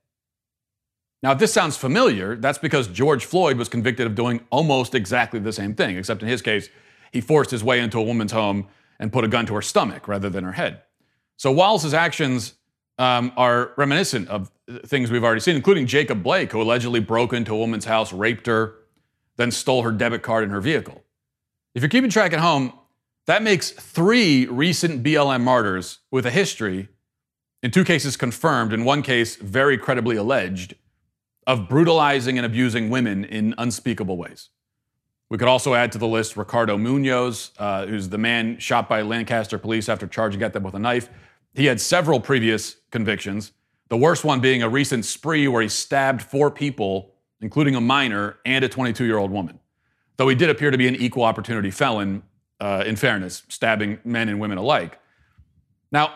Now, 1.22 1.34
if 1.34 1.39
this 1.39 1.51
sounds 1.51 1.75
familiar, 1.75 2.38
that's 2.38 2.58
because 2.58 2.88
George 2.88 3.25
Floyd 3.25 3.58
was 3.58 3.68
convicted 3.68 4.08
of 4.08 4.16
doing 4.16 4.39
almost 4.50 4.96
exactly 4.96 5.39
the 5.39 5.51
same 5.51 5.75
thing, 5.75 5.98
except 5.98 6.22
in 6.22 6.30
his 6.30 6.42
case, 6.42 6.70
he 7.12 7.20
forced 7.20 7.51
his 7.51 7.63
way 7.63 7.82
into 7.82 8.00
a 8.00 8.04
woman's 8.04 8.32
home 8.32 8.68
and 9.00 9.12
put 9.12 9.24
a 9.24 9.27
gun 9.27 9.46
to 9.46 9.56
her 9.56 9.62
stomach 9.62 10.08
rather 10.08 10.29
than 10.29 10.44
her 10.44 10.51
head. 10.51 10.82
So 11.38 11.51
Wallace's 11.51 11.94
actions 11.94 12.56
um, 12.98 13.32
are 13.38 13.72
reminiscent 13.77 14.27
of 14.27 14.51
things 14.86 15.10
we've 15.10 15.24
already 15.24 15.39
seen, 15.39 15.56
including 15.56 15.88
Jacob 15.88 16.22
Blake, 16.22 16.51
who 16.51 16.62
allegedly 16.62 17.00
broke 17.00 17.34
into 17.34 17.53
a 17.53 17.58
woman's 17.58 17.86
house, 17.86 18.12
raped 18.12 18.46
her, 18.46 18.75
then 19.38 19.51
stole 19.51 19.84
her 19.84 19.91
debit 19.91 20.22
card 20.22 20.44
and 20.44 20.51
her 20.51 20.60
vehicle. 20.60 21.01
If 21.74 21.82
you're 21.82 21.89
keeping 21.89 22.10
track 22.10 22.34
at 22.34 22.39
home, 22.39 22.74
that 23.25 23.41
makes 23.41 23.72
three 23.72 24.48
recent 24.48 25.01
BLM 25.01 25.41
martyrs 25.41 26.00
with 26.12 26.25
a 26.25 26.32
history, 26.32 26.89
in 27.63 27.72
two 27.72 27.86
cases 27.86 28.18
confirmed, 28.18 28.74
in 28.74 28.84
one 28.84 29.01
case 29.01 29.38
very 29.38 29.77
credibly 29.77 30.18
alleged, 30.18 30.75
of 31.48 31.70
brutalizing 31.70 32.38
and 32.38 32.46
abusing 32.46 32.89
women 32.89 33.24
in 33.24 33.56
unspeakable 33.58 34.18
ways. 34.18 34.50
We 35.29 35.38
could 35.38 35.48
also 35.48 35.75
add 35.75 35.91
to 35.91 35.98
the 35.98 36.07
list 36.07 36.36
Ricardo 36.36 36.77
Munoz, 36.77 37.51
uh, 37.59 37.86
who's 37.86 38.09
the 38.09 38.17
man 38.17 38.57
shot 38.57 38.89
by 38.89 39.03
Lancaster 39.03 39.59
police 39.59 39.88
after 39.88 40.07
charging 40.07 40.41
at 40.41 40.53
them 40.53 40.63
with 40.63 40.74
a 40.74 40.79
knife. 40.79 41.09
He 41.53 41.65
had 41.65 41.79
several 41.79 42.19
previous 42.19 42.77
convictions, 42.91 43.51
the 43.89 43.98
worst 43.98 44.24
one 44.24 44.39
being 44.39 44.63
a 44.63 44.69
recent 44.69 45.05
spree 45.05 45.48
where 45.48 45.62
he 45.62 45.69
stabbed 45.69 46.21
four 46.21 46.50
people, 46.50 47.13
including 47.41 47.75
a 47.75 47.81
minor 47.81 48.38
and 48.45 48.65
a 48.65 48.69
22 48.69 49.05
year 49.05 49.17
old 49.17 49.31
woman. 49.31 49.59
Though 50.17 50.27
he 50.29 50.36
did 50.36 50.50
appear 50.50 50.71
to 50.71 50.77
be 50.77 50.88
an 50.88 50.95
equal 50.95 51.24
opportunity 51.24 51.71
felon, 51.71 52.24
uh, 52.59 52.83
in 52.86 52.95
fairness, 52.95 53.43
stabbing 53.48 54.00
men 54.03 54.29
and 54.29 54.39
women 54.39 54.57
alike. 54.57 55.00
Now, 55.91 56.13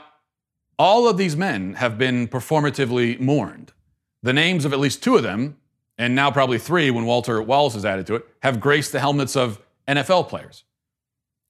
all 0.78 1.08
of 1.08 1.18
these 1.18 1.36
men 1.36 1.76
have 1.76 1.98
been 1.98 2.28
performatively 2.28 3.20
mourned. 3.20 3.72
The 4.24 4.34
names 4.34 4.66
of 4.66 4.74
at 4.74 4.80
least 4.80 5.04
two 5.04 5.16
of 5.16 5.24
them, 5.24 5.58
and 6.04 6.16
now 6.16 6.30
probably 6.30 6.60
three 6.60 6.92
when 6.92 7.06
Walter 7.06 7.42
Wallace 7.42 7.76
is 7.76 7.86
added 7.86 8.06
to 8.08 8.16
it, 8.16 8.28
have 8.42 8.60
graced 8.60 8.92
the 8.92 9.00
helmets 9.00 9.38
of 9.38 9.62
NFL 9.88 10.28
players. 10.28 10.66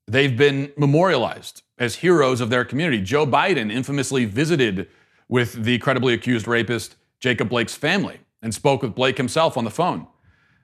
They've 0.06 0.38
been 0.38 0.72
memorialized 0.78 1.64
as 1.80 1.96
heroes 1.96 2.40
of 2.40 2.52
their 2.52 2.64
community. 2.64 3.02
Joe 3.02 3.26
Biden 3.26 3.72
infamously 3.72 4.26
visited 4.26 4.90
with 5.28 5.64
the 5.64 5.80
credibly 5.80 6.14
accused 6.14 6.48
rapist 6.48 6.98
Jacob 7.20 7.50
Blake's 7.50 7.74
family 7.74 8.20
and 8.44 8.54
spoke 8.54 8.84
with 8.84 8.94
Blake 8.94 9.18
himself 9.18 9.58
on 9.58 9.64
the 9.64 9.72
phone 9.72 10.06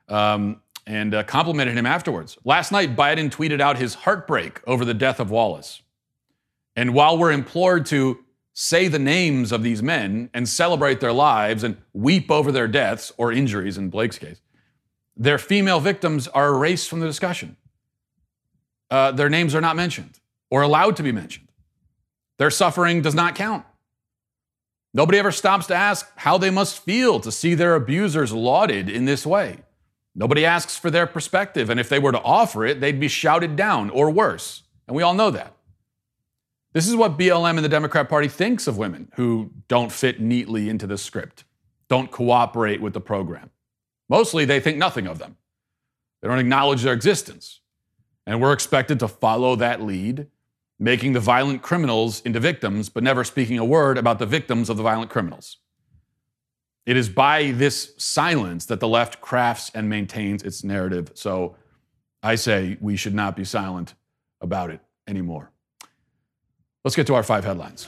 um, 0.08 0.62
and 0.86 1.16
uh, 1.16 1.24
complimented 1.24 1.76
him 1.76 1.88
afterwards. 1.88 2.38
Last 2.46 2.72
night, 2.72 2.96
Biden 2.96 3.32
tweeted 3.32 3.60
out 3.60 3.80
his 3.80 3.96
heartbreak 3.96 4.62
over 4.68 4.86
the 4.86 4.94
death 4.94 5.20
of 5.20 5.32
Wallace. 5.32 5.82
And 6.76 6.94
while 6.94 7.18
we're 7.18 7.32
implored 7.32 7.88
to 7.88 8.24
say 8.62 8.90
the 8.90 9.00
names 9.00 9.54
of 9.54 9.64
these 9.64 9.82
men 9.82 10.30
and 10.34 10.48
celebrate 10.48 11.00
their 11.00 11.14
lives 11.14 11.64
and 11.64 11.78
weep 11.94 12.30
over 12.30 12.52
their 12.52 12.68
deaths 12.68 13.10
or 13.16 13.32
injuries 13.32 13.78
in 13.78 13.90
Blake's 13.90 14.20
case, 14.20 14.42
their 15.16 15.38
female 15.38 15.80
victims 15.80 16.28
are 16.28 16.50
erased 16.50 16.90
from 16.90 17.00
the 17.00 17.06
discussion. 17.06 17.56
Uh, 18.92 19.14
their 19.14 19.30
names 19.30 19.56
are 19.56 19.62
not 19.62 19.78
mentioned 19.78 20.20
or 20.52 20.62
allowed 20.62 20.98
to 20.98 21.04
be 21.04 21.14
mentioned. 21.14 21.48
Their 22.38 22.52
suffering 22.52 23.02
does 23.02 23.16
not 23.16 23.34
count. 23.34 23.66
Nobody 24.94 25.20
ever 25.20 25.32
stops 25.32 25.68
to 25.68 25.76
ask 25.76 26.12
how 26.18 26.38
they 26.38 26.50
must 26.50 26.80
feel 26.80 27.22
to 27.22 27.32
see 27.32 27.56
their 27.56 27.76
abusers 27.76 28.34
lauded 28.34 28.90
in 28.90 29.06
this 29.06 29.26
way. 29.26 29.60
Nobody 30.16 30.46
asks 30.46 30.76
for 30.76 30.92
their 30.92 31.08
perspective, 31.08 31.70
and 31.70 31.80
if 31.80 31.88
they 31.88 32.00
were 32.00 32.12
to 32.12 32.22
offer 32.22 32.66
it, 32.66 32.82
they'd 32.82 33.00
be 33.00 33.08
shouted 33.08 33.56
down 33.56 33.90
or 33.90 34.10
worse. 34.10 34.64
And 34.86 34.98
we 34.98 35.04
all 35.04 35.14
know 35.14 35.32
that. 35.32 35.56
This 36.72 36.88
is 36.88 36.96
what 36.96 37.18
BLM 37.18 37.56
and 37.56 37.66
the 37.66 37.70
Democrat 37.70 38.10
Party 38.10 38.28
thinks 38.28 38.68
of 38.68 38.78
women 38.78 39.12
who 39.16 39.52
don't 39.68 39.92
fit 39.92 40.20
neatly 40.20 40.70
into 40.70 40.86
the 40.86 40.98
script, 40.98 41.44
don't 41.88 42.12
cooperate 42.12 42.82
with 42.82 42.94
the 42.94 43.02
program. 43.02 43.50
Mostly, 44.08 44.46
they 44.46 44.60
think 44.60 44.78
nothing 44.78 45.08
of 45.08 45.18
them. 45.18 45.38
They 46.22 46.28
don't 46.28 46.40
acknowledge 46.40 46.84
their 46.84 46.94
existence. 46.94 47.62
And 48.28 48.42
we're 48.42 48.54
expected 48.54 49.00
to 49.00 49.08
follow 49.08 49.56
that 49.56 49.82
lead, 49.82 50.28
making 50.78 51.14
the 51.14 51.20
violent 51.20 51.64
criminals 51.64 52.22
into 52.22 52.40
victims, 52.40 52.90
but 52.90 53.04
never 53.04 53.24
speaking 53.24 53.58
a 53.58 53.66
word 53.66 53.98
about 53.98 54.20
the 54.20 54.26
victims 54.26 54.70
of 54.70 54.78
the 54.78 54.84
violent 54.84 55.10
criminals. 55.10 55.58
It 56.86 56.98
is 56.98 57.10
by 57.10 57.52
this 57.52 57.94
silence 57.98 58.66
that 58.66 58.80
the 58.80 58.88
left 58.88 59.22
crafts 59.22 59.72
and 59.74 59.90
maintains 59.90 60.44
its 60.44 60.64
narrative. 60.64 61.12
So 61.16 61.56
I 62.22 62.36
say 62.36 62.78
we 62.80 62.96
should 62.96 63.14
not 63.14 63.36
be 63.36 63.44
silent 63.44 63.96
about 64.42 64.70
it 64.70 64.82
anymore. 65.08 65.52
Let's 66.86 66.96
get 66.96 67.08
to 67.08 67.16
our 67.16 67.24
five 67.24 67.44
headlines. 67.44 67.88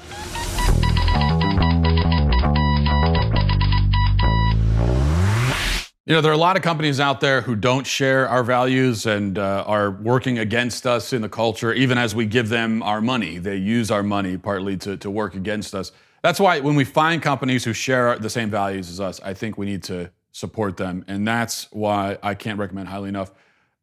You 6.06 6.16
know, 6.16 6.20
there 6.20 6.32
are 6.32 6.36
a 6.36 6.38
lot 6.38 6.58
of 6.58 6.62
companies 6.62 7.00
out 7.00 7.22
there 7.22 7.40
who 7.40 7.56
don't 7.56 7.88
share 7.88 8.28
our 8.28 8.44
values 8.44 9.06
and 9.06 9.40
uh, 9.40 9.64
are 9.66 9.92
working 9.92 10.40
against 10.40 10.86
us 10.86 11.14
in 11.14 11.22
the 11.22 11.30
culture, 11.30 11.72
even 11.72 11.98
as 11.98 12.14
we 12.14 12.26
give 12.26 12.50
them 12.50 12.84
our 12.84 13.00
money. 13.00 13.38
They 13.38 13.56
use 13.56 13.92
our 13.92 14.04
money 14.04 14.38
partly 14.38 14.76
to, 14.78 14.98
to 14.98 15.10
work 15.10 15.36
against 15.36 15.74
us. 15.74 15.94
That's 16.22 16.40
why 16.40 16.60
when 16.60 16.76
we 16.76 16.84
find 16.84 17.22
companies 17.22 17.64
who 17.64 17.72
share 17.72 18.20
the 18.20 18.30
same 18.30 18.50
values 18.50 18.90
as 18.90 19.00
us, 19.00 19.22
I 19.22 19.34
think 19.34 19.58
we 19.58 19.68
need 19.68 19.84
to 19.84 20.12
support 20.34 20.76
them. 20.76 21.06
And 21.08 21.26
that's 21.26 21.72
why 21.72 22.18
I 22.22 22.36
can't 22.36 22.60
recommend 22.60 22.90
highly 22.90 23.08
enough 23.08 23.32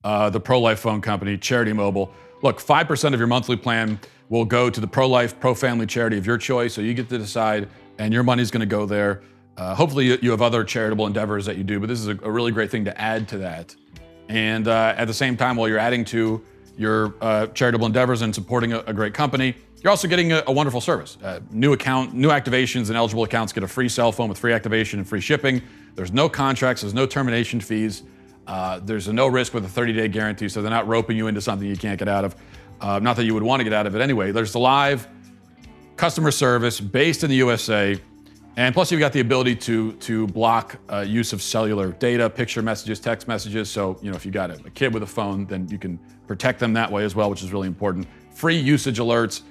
uh, 0.05 0.29
the 0.29 0.41
pro 0.41 0.61
life 0.61 0.81
phone 0.81 1.01
company, 1.01 1.39
Charity 1.39 1.73
Mobile. 1.73 2.13
Look, 2.41 2.61
5% 2.61 3.15
of 3.15 3.19
your 3.19 3.27
monthly 3.27 3.57
plan 3.57 3.99
will 4.29 4.45
go 4.45 4.71
to 4.71 4.81
the 4.81 4.87
pro 4.87 5.09
life, 5.09 5.39
pro 5.41 5.55
family 5.55 5.87
charity 5.87 6.19
of 6.19 6.27
your 6.27 6.39
choice. 6.39 6.75
So 6.75 6.81
you 6.81 6.95
get 6.95 7.09
to 7.09 7.19
decide, 7.19 7.69
and 7.99 8.13
your 8.13 8.23
money's 8.23 8.51
going 8.51 8.61
to 8.61 8.67
go 8.67 8.87
there. 8.87 9.23
Uh, 9.57 9.75
hopefully, 9.75 10.07
you, 10.07 10.19
you, 10.23 10.31
have 10.31 10.41
other 10.41 10.63
charitable 10.63 11.07
endeavors 11.07 11.45
that 11.47 11.57
you 11.57 11.65
do, 11.65 11.81
but 11.81 11.89
this 11.89 11.99
is 11.99 12.07
a, 12.07 12.17
a 12.23 12.31
really 12.31 12.53
great 12.53 12.71
thing 12.71 12.85
to 12.85 13.01
add 13.01 13.27
to 13.29 13.39
that. 13.39 13.75
And 14.29 14.69
uh, 14.69 14.95
at 14.97 15.07
the 15.07 15.15
same 15.15 15.37
time, 15.37 15.57
while 15.57 15.69
you're 15.69 15.79
adding 15.79 16.05
to 16.07 16.45
your 16.77 17.15
uh, 17.21 17.49
charitable 17.49 17.87
endeavors 17.87 18.23
and 18.23 18.33
supporting 18.33 18.73
a, 18.73 18.81
a, 18.87 18.93
great 18.93 19.15
company, 19.15 19.57
you're 19.83 19.91
also 19.91 20.07
getting 20.07 20.31
a, 20.31 20.45
a 20.47 20.53
wonderful 20.53 20.81
service. 20.81 21.19
Uh, 21.25 21.41
new 21.51 21.73
account, 21.73 22.15
new 22.15 22.29
activations, 22.29 22.87
and 22.87 22.97
eligible 22.97 23.25
accounts 23.25 23.53
get 23.53 23.65
a 23.65 23.69
free 23.69 23.89
cell 23.89 24.13
phone 24.13 24.29
with 24.29 24.39
free 24.39 24.53
activation 24.53 25.01
and 25.01 25.09
free 25.09 25.21
shipping. 25.21 25.61
There's 25.97 26.13
no 26.13 26.29
contracts, 26.29 26.83
there's 26.83 26.95
no 26.95 27.07
termination 27.07 27.61
fees. 27.61 28.05
Uh, 28.49 28.81
there's 28.81 29.07
a 29.07 29.13
no 29.13 29.29
risk 29.29 29.55
with 29.55 29.65
a 29.65 29.69
30 29.69 29.93
day 29.93 30.09
guarantee, 30.09 30.49
so 30.49 30.61
they're 30.61 30.71
not 30.71 30.89
roping 30.89 31.17
you 31.17 31.29
into 31.29 31.41
something 31.41 31.69
you 31.69 31.77
can't 31.77 31.99
get 31.99 32.09
out 32.09 32.25
of. 32.25 32.35
Uh, 32.81 32.99
not 32.99 33.15
that 33.17 33.25
you 33.25 33.35
would 33.35 33.43
want 33.45 33.61
to 33.61 33.65
get 33.65 33.73
out 33.73 33.87
of 33.87 33.95
it 33.95 34.01
anyway. 34.01 34.33
There's 34.33 34.53
the 34.53 34.59
live 34.59 35.07
customer 35.97 36.33
service 36.33 36.81
based 36.81 37.23
in 37.23 37.31
the 37.31 37.37
USA 37.37 38.01
and 38.59 38.75
plus, 38.75 38.91
you've 38.91 38.99
got 38.99 39.13
the 39.13 39.21
ability 39.21 39.55
to 39.55 39.93
to 39.93 40.27
block 40.27 40.81
uh, 40.93 41.05
use 41.07 41.33
of 41.33 41.41
cellular 41.41 41.93
data, 41.93 42.29
picture 42.29 42.61
messages, 42.61 42.99
text 42.99 43.29
messages. 43.29 43.71
So, 43.71 43.97
you 44.03 44.11
know, 44.11 44.17
if 44.17 44.25
you've 44.25 44.35
got 44.35 44.51
a, 44.51 44.55
a, 44.55 44.71
kid 44.71 44.93
with 44.93 45.05
a 45.05 45.07
phone, 45.07 45.47
then 45.47 45.69
you 45.69 45.79
can 45.79 45.97
protect 46.27 46.59
them 46.59 46.73
that 46.73 46.91
way 46.91 47.05
as 47.05 47.15
well, 47.15 47.31
which 47.31 47.45
is 47.45 47.53
really 47.53 47.69
important. 47.69 48.09
Free 48.35 48.59
usage 48.59 48.99
alerts, 48.99 49.43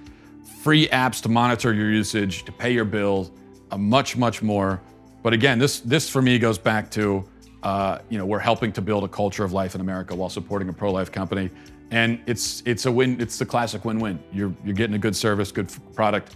free 0.62 0.90
apps 0.90 1.22
to 1.22 1.30
monitor 1.30 1.74
your 1.74 1.90
usage, 1.90 2.44
to 2.44 2.52
pay 2.52 2.74
your 2.74 2.84
bills, 2.84 3.32
uh, 3.72 3.78
much, 3.78 4.18
much 4.18 4.42
more. 4.42 4.82
But 5.24 5.32
again, 5.32 5.58
this 5.58 5.80
this 5.80 6.10
for 6.10 6.22
me 6.22 6.38
goes 6.38 6.58
back 6.58 6.92
to, 6.92 7.24
uh, 7.64 8.00
you 8.10 8.18
know, 8.18 8.26
we're 8.26 8.40
helping 8.40 8.72
to 8.74 8.82
build 8.82 9.04
a 9.04 9.08
culture 9.08 9.44
of 9.44 9.54
life 9.54 9.76
in 9.76 9.82
America 9.82 10.16
while 10.16 10.30
supporting 10.30 10.70
a 10.70 10.74
pro-life 10.74 11.12
company, 11.12 11.50
and 11.92 12.20
it's 12.28 12.64
it's 12.66 12.86
a 12.86 12.92
win. 12.92 13.20
It's 13.20 13.38
the 13.38 13.46
classic 13.46 13.86
win-win. 13.86 14.20
You're 14.32 14.54
you're 14.64 14.76
getting 14.76 14.96
a 14.96 15.00
good 15.00 15.16
service, 15.16 15.52
good 15.52 15.72
product 15.94 16.36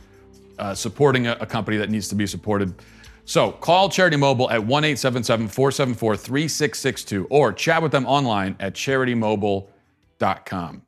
uh, 0.59 0.73
supporting 0.73 1.27
a, 1.27 1.37
a, 1.39 1.45
company 1.45 1.77
that 1.77 1.89
needs 1.89 2.07
to 2.07 2.15
be 2.15 2.27
supported. 2.27 2.73
So 3.25 3.51
call 3.51 3.89
Charity 3.89 4.17
Mobile 4.17 4.49
at 4.49 4.63
1 4.63 4.83
877 4.83 5.47
474 5.47 6.17
3662 6.17 7.27
or 7.29 7.53
chat 7.53 7.81
with 7.81 7.91
them 7.91 8.05
online 8.05 8.55
at 8.59 8.73
charitymobile.com. 8.73 10.81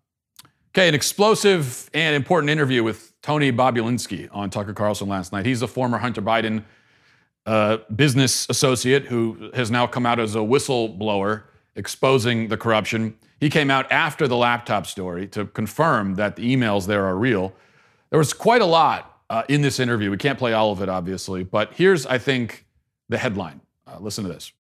Okay, 0.75 0.87
an 0.87 0.95
explosive 0.95 1.89
and 1.93 2.15
important 2.15 2.49
interview 2.49 2.83
with 2.83 3.13
Tony 3.21 3.51
Bobulinski 3.51 4.27
on 4.31 4.49
Tucker 4.49 4.73
Carlson 4.73 5.07
last 5.07 5.31
night. 5.31 5.45
He's 5.45 5.61
a 5.61 5.67
former 5.67 5.99
Hunter 5.99 6.21
Biden 6.21 6.63
business 7.95 8.47
associate 8.49 9.05
who 9.05 9.51
has 9.53 9.69
now 9.69 9.87
come 9.87 10.05
out 10.05 10.19
as 10.19 10.35
a 10.35 10.39
whistleblower 10.39 11.43
exposing 11.75 12.47
the 12.49 12.57
corruption. 12.57 13.15
He 13.39 13.49
came 13.49 13.69
out 13.69 13.91
after 13.91 14.27
the 14.27 14.37
laptop 14.37 14.87
story 14.87 15.27
to 15.29 15.45
confirm 15.45 16.15
that 16.15 16.35
the 16.35 16.55
emails 16.55 16.87
there 16.87 17.05
are 17.05 17.15
real. 17.17 17.53
There 18.09 18.19
was 18.19 18.33
quite 18.33 18.61
a 18.61 18.65
lot 18.65 19.19
uh, 19.29 19.43
in 19.49 19.61
this 19.61 19.79
interview. 19.79 20.11
We 20.11 20.17
can't 20.17 20.39
play 20.39 20.53
all 20.53 20.71
of 20.71 20.81
it, 20.81 20.89
obviously, 20.89 21.43
but 21.43 21.73
here's, 21.73 22.05
I 22.05 22.19
think, 22.19 22.65
the 23.09 23.17
headline. 23.17 23.61
Uh, 23.87 23.97
listen 23.99 24.23
to 24.23 24.29
this. 24.29 24.51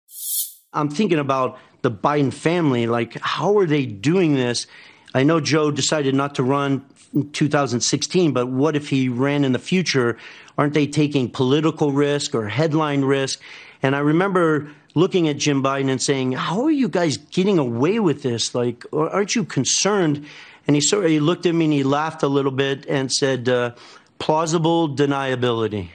I'm 0.73 0.89
thinking 0.89 1.19
about 1.19 1.59
the 1.83 1.91
Biden 1.91 2.33
family. 2.33 2.87
Like, 2.87 3.17
how 3.21 3.57
are 3.59 3.67
they 3.67 3.85
doing 3.85 4.33
this? 4.33 4.65
I 5.13 5.23
know 5.23 5.39
Joe 5.39 5.69
decided 5.69 6.15
not 6.15 6.35
to 6.35 6.43
run 6.43 6.85
2016, 7.31 8.33
but 8.33 8.47
what 8.47 8.75
if 8.75 8.89
he 8.89 9.09
ran 9.09 9.43
in 9.43 9.51
the 9.51 9.59
future? 9.59 10.17
Aren't 10.57 10.73
they 10.73 10.87
taking 10.87 11.29
political 11.29 11.91
risk 11.91 12.33
or 12.33 12.47
headline 12.47 13.01
risk? 13.05 13.39
And 13.81 13.95
I 13.95 13.99
remember 13.99 14.69
looking 14.95 15.27
at 15.27 15.37
Jim 15.37 15.63
Biden 15.63 15.89
and 15.89 16.01
saying, 16.01 16.33
"How 16.33 16.63
are 16.63 16.71
you 16.71 16.87
guys 16.87 17.17
getting 17.17 17.59
away 17.59 17.99
with 17.99 18.23
this? 18.23 18.55
Like, 18.55 18.85
aren't 18.93 19.35
you 19.35 19.43
concerned?" 19.43 20.25
And 20.67 20.75
he 20.75 20.81
sort 20.81 21.05
of 21.05 21.11
he 21.11 21.19
looked 21.19 21.45
at 21.45 21.53
me 21.53 21.65
and 21.65 21.73
he 21.73 21.83
laughed 21.83 22.23
a 22.23 22.27
little 22.27 22.51
bit 22.51 22.85
and 22.87 23.11
said, 23.11 23.49
uh, 23.49 23.71
plausible 24.23 24.87
deniability. 24.87 25.89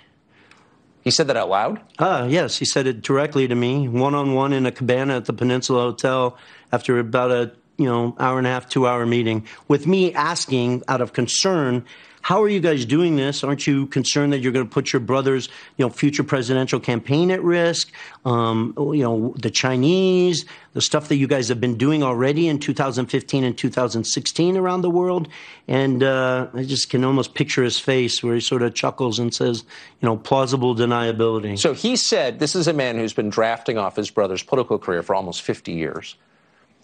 He 1.03 1.11
said 1.11 1.29
that 1.29 1.37
out 1.39 1.49
loud? 1.49 1.81
Ah, 1.99 2.27
yes. 2.27 2.59
He 2.59 2.67
said 2.67 2.87
it 2.87 3.01
directly 3.01 3.49
to 3.49 3.55
me, 3.55 3.89
one 3.89 4.15
on 4.15 4.35
one 4.35 4.53
in 4.53 4.67
a 4.67 4.73
cabana 4.73 5.17
at 5.17 5.25
the 5.25 5.33
Peninsula 5.33 5.81
Hotel 5.81 6.37
after 6.71 6.99
about 6.99 7.31
a 7.31 7.53
you 7.79 7.87
know 7.87 8.15
hour 8.19 8.39
and 8.39 8.47
a 8.47 8.51
half, 8.51 8.69
two 8.69 8.87
hour 8.87 9.07
meeting, 9.07 9.47
with 9.69 9.87
me 9.87 10.13
asking 10.13 10.83
out 10.89 11.01
of 11.01 11.13
concern 11.13 11.85
how 12.29 12.43
are 12.43 12.49
you 12.49 12.61
guys 12.61 12.85
doing 12.85 13.17
this? 13.17 13.43
Aren't 13.43 13.67
you 13.67 13.87
concerned 13.87 14.33
that 14.33 14.41
you're 14.41 14.53
going 14.53 14.67
to 14.67 14.71
put 14.71 14.93
your 14.93 15.01
brother's, 15.01 15.49
you 15.79 15.87
know, 15.87 15.89
future 15.89 16.23
presidential 16.23 16.79
campaign 16.81 17.31
at 17.31 17.43
risk? 17.43 17.91
Um, 18.27 18.75
you 18.77 19.03
know, 19.03 19.35
the 19.39 19.51
Chinese, 19.51 20.45
the 20.75 20.83
stuff 20.83 21.09
that 21.09 21.17
you 21.17 21.27
guys 21.27 21.49
have 21.49 21.59
been 21.59 21.79
doing 21.79 22.03
already 22.03 22.49
in 22.49 22.59
2015 22.59 23.45
and 23.45 23.57
2016 23.57 24.57
around 24.59 24.83
the 24.83 24.91
world. 24.91 25.29
And 25.69 26.03
uh, 26.03 26.49
I 26.53 26.65
just 26.65 26.91
can 26.91 27.03
almost 27.05 27.35
picture 27.35 27.63
his 27.63 27.79
face 27.79 28.23
where 28.23 28.35
he 28.35 28.41
sort 28.41 28.61
of 28.61 28.75
chuckles 28.75 29.19
and 29.19 29.35
says, 29.35 29.65
you 30.03 30.07
know, 30.07 30.17
plausible 30.19 30.75
deniability. 30.75 31.59
So 31.59 31.73
he 31.73 31.97
said 31.97 32.41
this 32.41 32.55
is 32.55 32.69
a 32.69 32.73
man 32.73 32.97
who's 32.97 33.15
been 33.15 33.31
drafting 33.31 33.79
off 33.79 33.97
his 33.97 34.11
brother's 34.11 34.43
political 34.43 34.79
career 34.79 35.03
for 35.03 35.15
almost 35.15 35.41
50 35.41 35.73
years. 35.73 36.15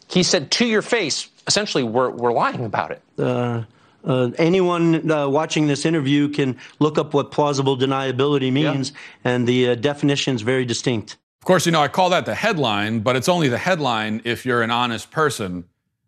He 0.09 0.23
said 0.23 0.51
to 0.53 0.67
your 0.67 0.83
face, 0.83 1.29
essentially, 1.47 1.85
we're, 1.85 2.11
we're 2.11 2.33
lying 2.33 2.65
about 2.65 2.91
it. 2.91 3.03
Uh, 3.19 3.65
uh, 4.05 4.31
anyone 4.39 5.11
uh, 5.11 5.29
watching 5.29 5.67
this 5.67 5.87
interview 5.87 6.29
can 6.29 6.59
look 6.79 6.99
up 6.99 7.15
what 7.15 7.31
plausible 7.31 7.77
deniability 7.77 8.53
means, 8.53 8.91
yeah. 8.91 9.33
and 9.33 9.49
the 9.49 9.71
uh, 9.71 9.75
definition 9.75 10.35
is 10.35 10.43
very 10.43 10.65
distinct. 10.65 11.17
Of 11.41 11.47
course, 11.47 11.67
you 11.67 11.73
know, 11.73 11.81
I 11.81 11.89
call 11.89 12.11
that 12.11 12.27
the 12.27 12.35
headline, 12.35 13.01
but 13.01 13.17
it's 13.17 13.29
only 13.29 13.49
the 13.49 13.59
headline 13.59 14.23
if 14.25 14.47
you're 14.47 14.63
an 14.63 14.71
honest 14.71 15.11
person 15.11 15.65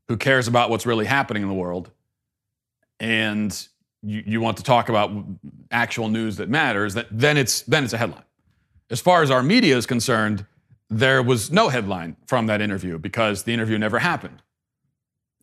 who 0.08 0.16
cares 0.16 0.48
about 0.48 0.70
what's 0.70 0.86
really 0.86 1.06
happening 1.06 1.42
in 1.42 1.48
the 1.48 1.54
world 1.54 1.90
and 3.00 3.68
you, 4.02 4.22
you 4.26 4.40
want 4.40 4.56
to 4.58 4.62
talk 4.62 4.88
about 4.88 5.10
actual 5.70 6.08
news 6.08 6.36
that 6.36 6.48
matters, 6.48 6.94
that, 6.94 7.06
then, 7.10 7.36
it's, 7.36 7.62
then 7.62 7.84
it's 7.84 7.92
a 7.92 7.98
headline. 7.98 8.22
As 8.90 9.00
far 9.00 9.22
as 9.22 9.30
our 9.30 9.42
media 9.42 9.76
is 9.76 9.86
concerned, 9.86 10.46
there 10.88 11.22
was 11.22 11.50
no 11.50 11.68
headline 11.68 12.16
from 12.26 12.46
that 12.46 12.60
interview 12.60 12.98
because 12.98 13.42
the 13.42 13.52
interview 13.52 13.78
never 13.78 13.98
happened. 13.98 14.42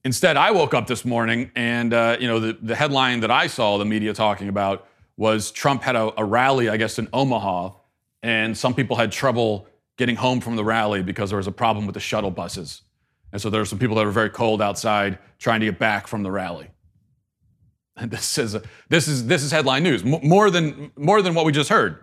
Instead, 0.05 0.37
I 0.37 0.51
woke 0.51 0.73
up 0.73 0.87
this 0.87 1.05
morning 1.05 1.51
and 1.55 1.93
uh, 1.93 2.17
you 2.19 2.27
know 2.27 2.39
the, 2.39 2.57
the 2.61 2.75
headline 2.75 3.21
that 3.21 3.31
I 3.31 3.47
saw 3.47 3.77
the 3.77 3.85
media 3.85 4.13
talking 4.13 4.49
about 4.49 4.87
was 5.15 5.51
Trump 5.51 5.83
had 5.83 5.95
a, 5.95 6.11
a 6.19 6.25
rally, 6.25 6.69
I 6.69 6.77
guess, 6.77 6.99
in 6.99 7.07
Omaha, 7.13 7.71
and 8.21 8.57
some 8.57 8.73
people 8.73 8.95
had 8.95 9.11
trouble 9.11 9.67
getting 9.97 10.15
home 10.15 10.41
from 10.41 10.55
the 10.55 10.63
rally 10.63 11.03
because 11.03 11.29
there 11.29 11.37
was 11.37 11.47
a 11.47 11.51
problem 11.51 11.85
with 11.85 11.93
the 11.93 11.99
shuttle 11.99 12.31
buses. 12.31 12.81
And 13.31 13.41
so 13.41 13.49
there 13.49 13.61
were 13.61 13.65
some 13.65 13.79
people 13.79 13.95
that 13.97 14.05
were 14.05 14.11
very 14.11 14.29
cold 14.29 14.61
outside 14.61 15.19
trying 15.39 15.59
to 15.59 15.65
get 15.67 15.79
back 15.79 16.07
from 16.07 16.23
the 16.23 16.31
rally. 16.31 16.69
And 17.95 18.09
this 18.11 18.37
is, 18.37 18.57
this 18.89 19.07
is, 19.07 19.27
this 19.27 19.43
is 19.43 19.51
headline 19.51 19.83
news, 19.83 20.03
more 20.03 20.49
than, 20.49 20.91
more 20.95 21.21
than 21.21 21.33
what 21.33 21.45
we 21.45 21.51
just 21.51 21.69
heard. 21.69 21.99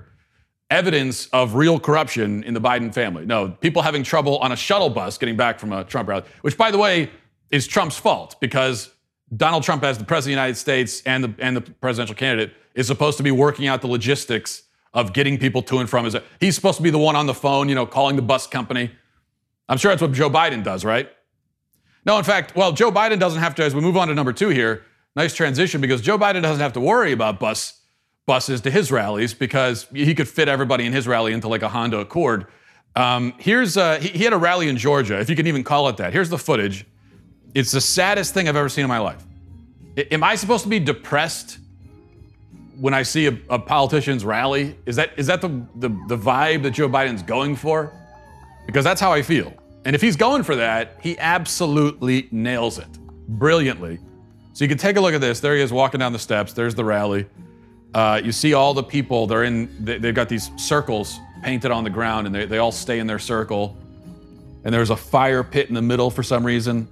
Evidence 0.70 1.26
of 1.32 1.54
real 1.54 1.80
corruption 1.80 2.44
in 2.44 2.54
the 2.54 2.60
Biden 2.60 2.94
family. 2.94 3.26
No, 3.26 3.50
people 3.50 3.82
having 3.82 4.02
trouble 4.02 4.38
on 4.38 4.52
a 4.52 4.56
shuttle 4.56 4.88
bus 4.88 5.18
getting 5.18 5.36
back 5.36 5.58
from 5.58 5.72
a 5.72 5.84
Trump 5.84 6.08
rally, 6.08 6.24
which, 6.42 6.56
by 6.56 6.70
the 6.70 6.78
way, 6.78 7.10
is 7.50 7.66
Trump's 7.66 7.96
fault 7.96 8.36
because 8.40 8.90
Donald 9.36 9.62
Trump, 9.64 9.82
as 9.82 9.98
the 9.98 10.04
president 10.04 10.34
of 10.34 10.36
the 10.36 10.42
United 10.42 10.56
States 10.56 11.02
and 11.06 11.24
the, 11.24 11.34
and 11.38 11.56
the 11.56 11.60
presidential 11.60 12.14
candidate, 12.14 12.54
is 12.74 12.86
supposed 12.86 13.16
to 13.16 13.22
be 13.22 13.30
working 13.30 13.66
out 13.66 13.80
the 13.80 13.88
logistics 13.88 14.62
of 14.94 15.12
getting 15.12 15.38
people 15.38 15.62
to 15.62 15.78
and 15.78 15.88
from 15.88 16.04
his. 16.04 16.16
He's 16.40 16.54
supposed 16.54 16.76
to 16.78 16.82
be 16.82 16.90
the 16.90 16.98
one 16.98 17.16
on 17.16 17.26
the 17.26 17.34
phone, 17.34 17.68
you 17.68 17.74
know, 17.74 17.86
calling 17.86 18.16
the 18.16 18.22
bus 18.22 18.46
company. 18.46 18.90
I'm 19.68 19.78
sure 19.78 19.90
that's 19.90 20.02
what 20.02 20.12
Joe 20.12 20.30
Biden 20.30 20.64
does, 20.64 20.84
right? 20.84 21.08
No, 22.04 22.18
in 22.18 22.24
fact, 22.24 22.56
well, 22.56 22.72
Joe 22.72 22.90
Biden 22.90 23.18
doesn't 23.18 23.40
have 23.40 23.54
to, 23.56 23.64
as 23.64 23.74
we 23.74 23.80
move 23.80 23.96
on 23.96 24.08
to 24.08 24.14
number 24.14 24.32
two 24.32 24.48
here, 24.48 24.84
nice 25.14 25.34
transition 25.34 25.80
because 25.80 26.00
Joe 26.00 26.18
Biden 26.18 26.42
doesn't 26.42 26.60
have 26.60 26.72
to 26.72 26.80
worry 26.80 27.12
about 27.12 27.38
bus 27.38 27.79
buses 28.26 28.60
to 28.62 28.70
his 28.70 28.92
rallies 28.92 29.34
because 29.34 29.86
he 29.92 30.14
could 30.14 30.28
fit 30.28 30.48
everybody 30.48 30.86
in 30.86 30.92
his 30.92 31.08
rally 31.08 31.32
into 31.32 31.48
like 31.48 31.62
a 31.62 31.68
Honda 31.68 31.98
Accord. 31.98 32.46
Um, 32.96 33.34
here's 33.38 33.76
uh, 33.76 33.98
he, 33.98 34.08
he 34.08 34.24
had 34.24 34.32
a 34.32 34.38
rally 34.38 34.68
in 34.68 34.76
Georgia, 34.76 35.18
if 35.20 35.30
you 35.30 35.36
can 35.36 35.46
even 35.46 35.64
call 35.64 35.88
it 35.88 35.96
that. 35.98 36.12
Here's 36.12 36.28
the 36.28 36.38
footage. 36.38 36.86
It's 37.54 37.72
the 37.72 37.80
saddest 37.80 38.34
thing 38.34 38.48
I've 38.48 38.56
ever 38.56 38.68
seen 38.68 38.84
in 38.84 38.88
my 38.88 38.98
life. 38.98 39.24
I, 39.96 40.02
am 40.12 40.22
I 40.22 40.34
supposed 40.36 40.64
to 40.64 40.68
be 40.68 40.78
depressed 40.78 41.58
when 42.78 42.94
I 42.94 43.02
see 43.02 43.26
a, 43.26 43.38
a, 43.48 43.58
politician's 43.58 44.24
rally? 44.24 44.76
Is 44.86 44.96
that 44.96 45.10
is 45.16 45.26
that 45.26 45.40
the, 45.40 45.48
the 45.76 45.88
the 46.08 46.16
vibe 46.16 46.62
that 46.62 46.70
Joe 46.70 46.88
Biden's 46.88 47.22
going 47.22 47.56
for? 47.56 47.92
Because 48.66 48.84
that's 48.84 49.00
how 49.00 49.12
I 49.12 49.22
feel. 49.22 49.52
And 49.84 49.96
if 49.96 50.02
he's 50.02 50.16
going 50.16 50.42
for 50.42 50.56
that, 50.56 50.98
he 51.00 51.18
absolutely 51.18 52.28
nails 52.30 52.78
it 52.78 52.88
brilliantly. 53.28 53.98
So 54.52 54.64
you 54.64 54.68
can 54.68 54.78
take 54.78 54.96
a 54.96 55.00
look 55.00 55.14
at 55.14 55.20
this. 55.20 55.40
There 55.40 55.56
he 55.56 55.62
is 55.62 55.72
walking 55.72 56.00
down 56.00 56.12
the 56.12 56.18
steps. 56.18 56.52
There's 56.52 56.74
the 56.74 56.84
rally. 56.84 57.26
Uh, 57.94 58.20
you 58.22 58.32
see 58.32 58.54
all 58.54 58.74
the 58.74 58.82
people. 58.82 59.26
They're 59.26 59.44
in. 59.44 59.84
They, 59.84 59.98
have 59.98 60.14
got 60.14 60.28
these 60.28 60.50
circles 60.56 61.18
painted 61.42 61.70
on 61.70 61.84
the 61.84 61.90
ground, 61.90 62.26
and 62.26 62.34
they, 62.34 62.46
they 62.46 62.58
all 62.58 62.72
stay 62.72 62.98
in 62.98 63.06
their 63.06 63.18
circle. 63.18 63.76
And 64.64 64.72
there's 64.72 64.90
a 64.90 64.96
fire 64.96 65.42
pit 65.42 65.68
in 65.68 65.74
the 65.74 65.82
middle 65.82 66.10
for 66.10 66.22
some 66.22 66.44
reason. 66.44 66.88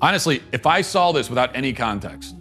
Honestly, 0.00 0.42
if 0.52 0.66
I 0.66 0.82
saw 0.82 1.12
this 1.12 1.28
without 1.28 1.54
any 1.56 1.72
context 1.72 2.34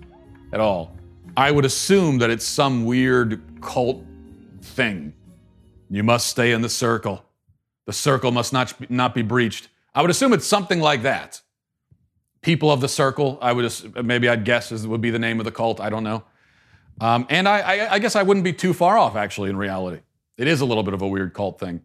at 0.51 0.59
all, 0.59 0.95
I 1.35 1.51
would 1.51 1.65
assume 1.65 2.17
that 2.19 2.29
it's 2.29 2.45
some 2.45 2.85
weird 2.85 3.41
cult 3.61 4.03
thing. 4.61 5.13
You 5.89 6.03
must 6.03 6.27
stay 6.27 6.51
in 6.51 6.61
the 6.61 6.69
circle. 6.69 7.23
The 7.85 7.93
circle 7.93 8.31
must 8.31 8.51
not, 8.51 8.91
not 8.91 9.15
be 9.15 9.21
breached. 9.21 9.69
I 9.95 10.01
would 10.01 10.11
assume 10.11 10.33
it's 10.33 10.45
something 10.45 10.79
like 10.79 11.03
that. 11.03 11.41
People 12.41 12.71
of 12.71 12.81
the 12.81 12.87
Circle, 12.87 13.39
I 13.41 13.51
would 13.51 13.71
maybe 14.05 14.29
I'd 14.29 14.45
guess 14.45 14.71
is, 14.71 14.85
would 14.85 15.01
be 15.01 15.09
the 15.09 15.19
name 15.19 15.39
of 15.39 15.45
the 15.45 15.51
cult. 15.51 15.79
I 15.79 15.89
don't 15.89 16.03
know. 16.03 16.23
Um, 16.99 17.27
and 17.29 17.47
I, 17.47 17.59
I, 17.59 17.93
I 17.93 17.99
guess 17.99 18.15
I 18.15 18.23
wouldn't 18.23 18.43
be 18.43 18.53
too 18.53 18.73
far 18.73 18.97
off 18.97 19.15
actually 19.15 19.49
in 19.49 19.57
reality. 19.57 20.01
It 20.37 20.47
is 20.47 20.61
a 20.61 20.65
little 20.65 20.83
bit 20.83 20.93
of 20.93 21.01
a 21.01 21.07
weird 21.07 21.33
cult 21.33 21.59
thing. 21.59 21.81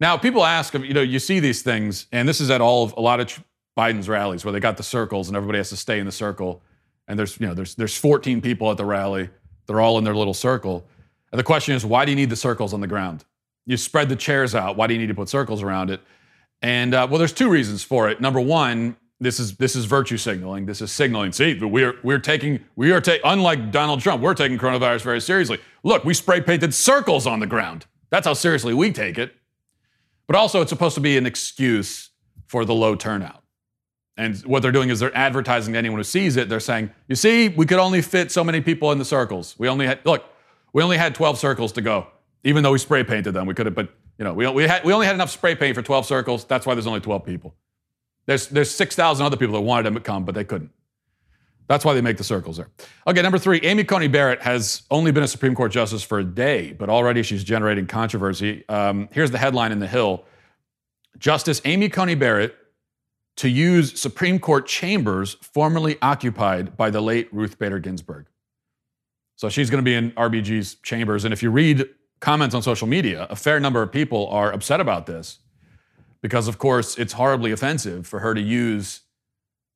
Now, 0.00 0.16
people 0.16 0.44
ask, 0.44 0.74
you 0.74 0.92
know, 0.92 1.02
you 1.02 1.18
see 1.18 1.40
these 1.40 1.62
things, 1.62 2.06
and 2.12 2.28
this 2.28 2.40
is 2.40 2.50
at 2.50 2.60
all 2.60 2.84
of 2.84 2.94
a 2.96 3.00
lot 3.00 3.20
of 3.20 3.42
Biden's 3.76 4.08
rallies 4.08 4.44
where 4.44 4.52
they 4.52 4.60
got 4.60 4.76
the 4.76 4.82
circles 4.82 5.28
and 5.28 5.36
everybody 5.36 5.58
has 5.58 5.70
to 5.70 5.76
stay 5.76 5.98
in 5.98 6.06
the 6.06 6.12
circle. 6.12 6.62
And 7.08 7.18
there's, 7.18 7.38
you 7.38 7.46
know, 7.46 7.54
there's 7.54 7.74
there's 7.74 7.96
14 7.96 8.40
people 8.40 8.70
at 8.70 8.76
the 8.76 8.84
rally. 8.84 9.30
They're 9.66 9.80
all 9.80 9.98
in 9.98 10.04
their 10.04 10.14
little 10.14 10.34
circle. 10.34 10.86
And 11.32 11.38
the 11.38 11.44
question 11.44 11.74
is, 11.74 11.84
why 11.84 12.04
do 12.04 12.12
you 12.12 12.16
need 12.16 12.30
the 12.30 12.36
circles 12.36 12.72
on 12.72 12.80
the 12.80 12.86
ground? 12.86 13.24
You 13.66 13.76
spread 13.76 14.08
the 14.08 14.16
chairs 14.16 14.54
out. 14.54 14.76
Why 14.76 14.86
do 14.86 14.94
you 14.94 15.00
need 15.00 15.08
to 15.08 15.14
put 15.14 15.28
circles 15.28 15.62
around 15.62 15.90
it? 15.90 16.00
And 16.62 16.94
uh, 16.94 17.06
well, 17.10 17.18
there's 17.18 17.32
two 17.32 17.50
reasons 17.50 17.82
for 17.82 18.08
it. 18.08 18.20
Number 18.20 18.40
one, 18.40 18.96
this 19.20 19.38
is 19.38 19.56
this 19.56 19.76
is 19.76 19.84
virtue 19.84 20.16
signaling. 20.16 20.66
This 20.66 20.80
is 20.80 20.90
signaling. 20.90 21.32
See, 21.32 21.58
we're 21.58 21.94
we're 22.02 22.18
taking 22.18 22.64
we 22.76 22.92
are 22.92 23.00
taking 23.00 23.22
unlike 23.24 23.70
Donald 23.70 24.00
Trump, 24.00 24.22
we're 24.22 24.34
taking 24.34 24.58
coronavirus 24.58 25.02
very 25.02 25.20
seriously. 25.20 25.58
Look, 25.82 26.04
we 26.04 26.14
spray 26.14 26.40
painted 26.40 26.74
circles 26.74 27.26
on 27.26 27.40
the 27.40 27.46
ground. 27.46 27.86
That's 28.10 28.26
how 28.26 28.34
seriously 28.34 28.74
we 28.74 28.92
take 28.92 29.18
it. 29.18 29.34
But 30.26 30.36
also, 30.36 30.60
it's 30.60 30.70
supposed 30.70 30.94
to 30.94 31.00
be 31.00 31.16
an 31.16 31.26
excuse 31.26 32.10
for 32.46 32.64
the 32.64 32.74
low 32.74 32.94
turnout. 32.94 33.42
And 34.16 34.36
what 34.40 34.62
they're 34.62 34.72
doing 34.72 34.90
is 34.90 35.00
they're 35.00 35.16
advertising 35.16 35.72
to 35.74 35.78
anyone 35.78 35.98
who 35.98 36.04
sees 36.04 36.36
it. 36.36 36.48
They're 36.48 36.60
saying, 36.60 36.90
"You 37.08 37.16
see, 37.16 37.48
we 37.48 37.66
could 37.66 37.78
only 37.78 38.02
fit 38.02 38.30
so 38.30 38.44
many 38.44 38.60
people 38.60 38.92
in 38.92 38.98
the 38.98 39.04
circles. 39.04 39.54
We 39.58 39.68
only 39.68 39.86
had 39.86 40.00
look, 40.04 40.24
we 40.72 40.82
only 40.82 40.96
had 40.96 41.14
12 41.14 41.38
circles 41.38 41.72
to 41.72 41.80
go." 41.80 42.08
even 42.44 42.62
though 42.62 42.72
we 42.72 42.78
spray 42.78 43.02
painted 43.02 43.32
them. 43.32 43.46
We 43.46 43.54
could 43.54 43.66
have, 43.66 43.74
but 43.74 43.88
you 44.18 44.24
know, 44.24 44.32
we, 44.32 44.46
we, 44.48 44.64
had, 44.64 44.84
we 44.84 44.92
only 44.92 45.06
had 45.06 45.14
enough 45.14 45.30
spray 45.30 45.56
paint 45.56 45.74
for 45.74 45.82
12 45.82 46.06
circles. 46.06 46.44
That's 46.44 46.66
why 46.66 46.74
there's 46.74 46.86
only 46.86 47.00
12 47.00 47.24
people. 47.24 47.54
There's, 48.26 48.48
there's 48.48 48.70
6,000 48.70 49.24
other 49.24 49.36
people 49.36 49.54
that 49.54 49.60
wanted 49.60 49.84
them 49.84 49.94
to 49.94 50.00
come, 50.00 50.24
but 50.24 50.34
they 50.34 50.44
couldn't. 50.44 50.70
That's 51.66 51.84
why 51.84 51.94
they 51.94 52.02
make 52.02 52.18
the 52.18 52.24
circles 52.24 52.58
there. 52.58 52.68
Okay, 53.06 53.22
number 53.22 53.38
three, 53.38 53.60
Amy 53.62 53.84
Coney 53.84 54.08
Barrett 54.08 54.42
has 54.42 54.82
only 54.90 55.12
been 55.12 55.22
a 55.22 55.28
Supreme 55.28 55.54
Court 55.54 55.72
justice 55.72 56.02
for 56.02 56.18
a 56.18 56.24
day, 56.24 56.72
but 56.72 56.90
already 56.90 57.22
she's 57.22 57.42
generating 57.42 57.86
controversy. 57.86 58.68
Um, 58.68 59.08
here's 59.12 59.30
the 59.30 59.38
headline 59.38 59.72
in 59.72 59.78
The 59.78 59.86
Hill 59.86 60.24
Justice 61.16 61.62
Amy 61.64 61.88
Coney 61.88 62.16
Barrett 62.16 62.56
to 63.36 63.48
use 63.48 64.00
Supreme 64.00 64.38
Court 64.38 64.66
chambers 64.66 65.34
formerly 65.40 65.96
occupied 66.02 66.76
by 66.76 66.90
the 66.90 67.00
late 67.00 67.32
Ruth 67.32 67.58
Bader 67.58 67.78
Ginsburg. 67.78 68.26
So 69.36 69.48
she's 69.48 69.70
going 69.70 69.82
to 69.82 69.88
be 69.88 69.94
in 69.94 70.12
RBG's 70.12 70.76
chambers. 70.76 71.24
And 71.24 71.32
if 71.32 71.42
you 71.42 71.50
read 71.50 71.88
comments 72.20 72.54
on 72.54 72.62
social 72.62 72.86
media, 72.86 73.26
a 73.30 73.36
fair 73.36 73.58
number 73.58 73.82
of 73.82 73.90
people 73.90 74.28
are 74.28 74.52
upset 74.52 74.80
about 74.80 75.06
this 75.06 75.38
because, 76.24 76.48
of 76.48 76.56
course, 76.56 76.96
it's 76.96 77.12
horribly 77.12 77.52
offensive 77.52 78.06
for 78.06 78.20
her 78.20 78.32
to 78.32 78.40
use 78.40 79.00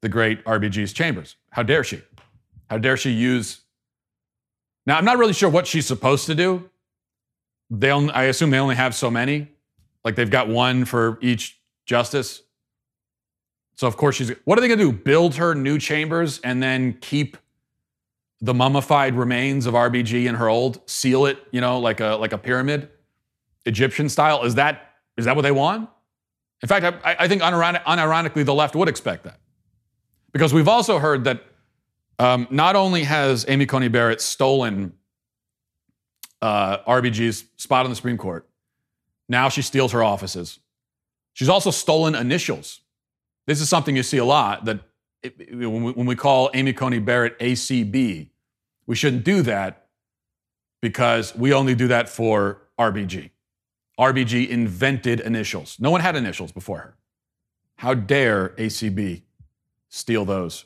the 0.00 0.08
great 0.08 0.42
RBG's 0.46 0.94
chambers. 0.94 1.36
How 1.50 1.62
dare 1.62 1.84
she? 1.84 2.00
How 2.70 2.78
dare 2.78 2.96
she 2.96 3.10
use? 3.10 3.60
Now, 4.86 4.96
I'm 4.96 5.04
not 5.04 5.18
really 5.18 5.34
sure 5.34 5.50
what 5.50 5.66
she's 5.66 5.86
supposed 5.86 6.24
to 6.24 6.34
do. 6.34 6.70
They 7.68 7.90
only, 7.90 8.14
I 8.14 8.24
assume 8.24 8.48
they 8.48 8.58
only 8.58 8.76
have 8.76 8.94
so 8.94 9.10
many. 9.10 9.48
Like 10.04 10.14
they've 10.14 10.30
got 10.30 10.48
one 10.48 10.86
for 10.86 11.18
each 11.20 11.60
justice. 11.84 12.40
So, 13.74 13.86
of 13.86 13.98
course, 13.98 14.16
she's. 14.16 14.32
What 14.46 14.56
are 14.56 14.62
they 14.62 14.68
going 14.68 14.78
to 14.78 14.90
do? 14.90 14.92
Build 14.92 15.34
her 15.34 15.54
new 15.54 15.78
chambers 15.78 16.40
and 16.40 16.62
then 16.62 16.94
keep 17.02 17.36
the 18.40 18.54
mummified 18.54 19.14
remains 19.16 19.66
of 19.66 19.74
RBG 19.74 20.24
in 20.24 20.34
her 20.36 20.48
old, 20.48 20.80
seal 20.88 21.26
it, 21.26 21.46
you 21.50 21.60
know, 21.60 21.78
like 21.78 22.00
a 22.00 22.16
like 22.16 22.32
a 22.32 22.38
pyramid, 22.38 22.88
Egyptian 23.66 24.08
style. 24.08 24.44
Is 24.44 24.54
that 24.54 24.94
is 25.18 25.26
that 25.26 25.36
what 25.36 25.42
they 25.42 25.52
want? 25.52 25.90
In 26.62 26.68
fact, 26.68 26.84
I, 27.04 27.16
I 27.20 27.28
think 27.28 27.42
unironic, 27.42 27.82
unironically, 27.84 28.44
the 28.44 28.54
left 28.54 28.74
would 28.74 28.88
expect 28.88 29.24
that, 29.24 29.38
because 30.32 30.52
we've 30.52 30.68
also 30.68 30.98
heard 30.98 31.24
that 31.24 31.44
um, 32.18 32.48
not 32.50 32.74
only 32.74 33.04
has 33.04 33.44
Amy 33.48 33.66
Coney 33.66 33.88
Barrett 33.88 34.20
stolen 34.20 34.92
uh, 36.42 36.78
RBG's 36.78 37.44
spot 37.56 37.84
on 37.84 37.90
the 37.90 37.96
Supreme 37.96 38.18
Court, 38.18 38.48
now 39.28 39.48
she 39.48 39.62
steals 39.62 39.92
her 39.92 40.02
offices. 40.02 40.58
She's 41.32 41.48
also 41.48 41.70
stolen 41.70 42.14
initials. 42.14 42.80
This 43.46 43.60
is 43.60 43.68
something 43.68 43.94
you 43.94 44.02
see 44.02 44.18
a 44.18 44.24
lot 44.24 44.64
that 44.64 44.80
it, 45.22 45.56
when, 45.56 45.84
we, 45.84 45.92
when 45.92 46.06
we 46.06 46.16
call 46.16 46.50
Amy 46.54 46.72
Coney 46.72 46.98
Barrett 46.98 47.38
ACB, 47.38 48.28
we 48.86 48.96
shouldn't 48.96 49.24
do 49.24 49.42
that 49.42 49.86
because 50.80 51.34
we 51.36 51.52
only 51.52 51.74
do 51.74 51.88
that 51.88 52.08
for 52.08 52.62
RBG. 52.78 53.30
RBG 53.98 54.48
invented 54.48 55.20
initials. 55.20 55.76
No 55.80 55.90
one 55.90 56.00
had 56.00 56.14
initials 56.16 56.52
before 56.52 56.78
her. 56.78 56.96
How 57.76 57.94
dare 57.94 58.50
ACB 58.50 59.22
steal 59.88 60.24
those? 60.24 60.64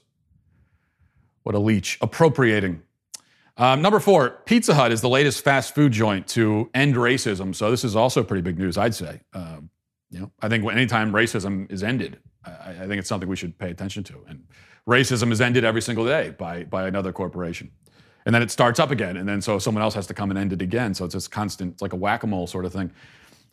What 1.43 1.55
a 1.55 1.59
leech. 1.59 1.99
Appropriating. 2.01 2.83
Um, 3.57 3.83
number 3.83 4.01
four, 4.01 4.31
Pizza 4.47 4.75
Hut 4.75 4.93
is 4.93 5.01
the 5.01 5.09
latest 5.09 5.45
fast 5.45 5.75
food 5.75 5.93
joint 5.93 6.27
to 6.29 6.71
end 6.75 6.95
racism. 6.95 7.55
So 7.55 7.71
this 7.71 7.85
is 7.85 7.97
also 7.97 8.23
pretty 8.23 8.43
big 8.43 8.59
news, 8.59 8.79
I'd 8.79 8.95
say. 8.95 9.21
Um, 9.35 9.71
you 10.11 10.21
know, 10.21 10.31
I 10.41 10.49
think 10.49 10.65
anytime 10.71 11.13
racism 11.13 11.71
is 11.71 11.83
ended, 11.83 12.19
I, 12.45 12.71
I 12.71 12.87
think 12.87 12.99
it's 12.99 13.09
something 13.09 13.29
we 13.29 13.37
should 13.37 13.59
pay 13.59 13.71
attention 13.71 14.05
to. 14.05 14.25
And 14.29 14.45
racism 14.89 15.33
is 15.33 15.41
ended 15.41 15.65
every 15.65 15.83
single 15.83 16.07
day 16.07 16.31
by, 16.31 16.65
by 16.65 16.87
another 16.87 17.13
corporation. 17.13 17.71
And 18.25 18.35
then 18.35 18.43
it 18.43 18.51
starts 18.51 18.79
up 18.79 18.91
again. 18.91 19.17
And 19.17 19.29
then 19.29 19.41
so 19.41 19.59
someone 19.59 19.83
else 19.83 19.95
has 19.95 20.07
to 20.07 20.15
come 20.15 20.31
and 20.31 20.39
end 20.39 20.53
it 20.53 20.63
again. 20.63 20.95
So 20.95 21.05
it's 21.05 21.15
this 21.15 21.29
constant, 21.29 21.75
it's 21.75 21.83
like 21.83 21.93
a 21.93 21.97
whack 21.97 22.23
a 22.23 22.27
mole 22.27 22.47
sort 22.47 22.65
of 22.65 22.73
thing. 22.73 22.91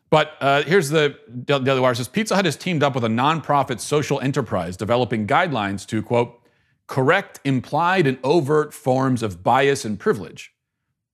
But 0.09 0.33
uh, 0.41 0.63
here's 0.63 0.89
the 0.89 1.17
Daily 1.45 1.79
Wire 1.79 1.93
says 1.93 2.07
Pizza 2.07 2.35
Hut 2.35 2.45
has 2.45 2.55
teamed 2.55 2.83
up 2.83 2.95
with 2.95 3.03
a 3.03 3.09
nonprofit 3.09 3.79
social 3.79 4.19
enterprise 4.21 4.75
developing 4.75 5.27
guidelines 5.27 5.85
to, 5.87 6.01
quote, 6.01 6.41
correct 6.87 7.39
implied 7.43 8.07
and 8.07 8.17
overt 8.23 8.73
forms 8.73 9.21
of 9.21 9.43
bias 9.43 9.85
and 9.85 9.99
privilege 9.99 10.51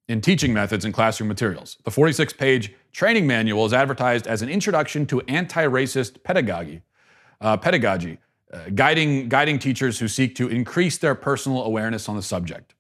in 0.08 0.22
teaching 0.22 0.54
methods 0.54 0.86
and 0.86 0.94
classroom 0.94 1.28
materials. 1.28 1.78
The 1.84 1.92
46 1.92 2.34
page 2.34 2.74
training 2.94 3.28
manual 3.28 3.66
is 3.66 3.74
advertised 3.74 4.28
as 4.28 4.42
an 4.42 4.50
introduction 4.50 5.06
to 5.08 5.22
anti 5.22 5.66
racist 5.66 6.24
pedagogy, 6.24 6.82
uh, 7.42 7.58
pedagogy 7.58 8.20
uh, 8.54 8.70
guiding, 8.74 9.28
guiding 9.28 9.60
teachers 9.60 10.00
who 10.00 10.08
seek 10.08 10.36
to 10.36 10.48
increase 10.48 10.98
their 10.98 11.16
personal 11.16 11.64
awareness 11.64 12.08
on 12.08 12.16
the 12.16 12.22
subject. 12.22 12.74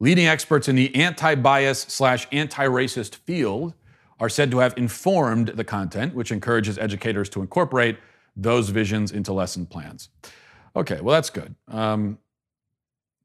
Leading 0.00 0.26
experts 0.26 0.68
in 0.68 0.76
the 0.76 0.94
anti 0.94 1.34
bias 1.34 1.80
slash 1.80 2.26
anti 2.32 2.64
racist 2.64 3.16
field 3.16 3.74
are 4.20 4.28
said 4.28 4.50
to 4.50 4.58
have 4.58 4.74
informed 4.76 5.48
the 5.48 5.64
content, 5.64 6.14
which 6.14 6.30
encourages 6.30 6.78
educators 6.78 7.28
to 7.30 7.40
incorporate 7.40 7.98
those 8.36 8.70
visions 8.70 9.12
into 9.12 9.32
lesson 9.32 9.66
plans. 9.66 10.08
Okay, 10.76 11.00
well, 11.00 11.14
that's 11.14 11.30
good. 11.30 11.54
Um, 11.68 12.18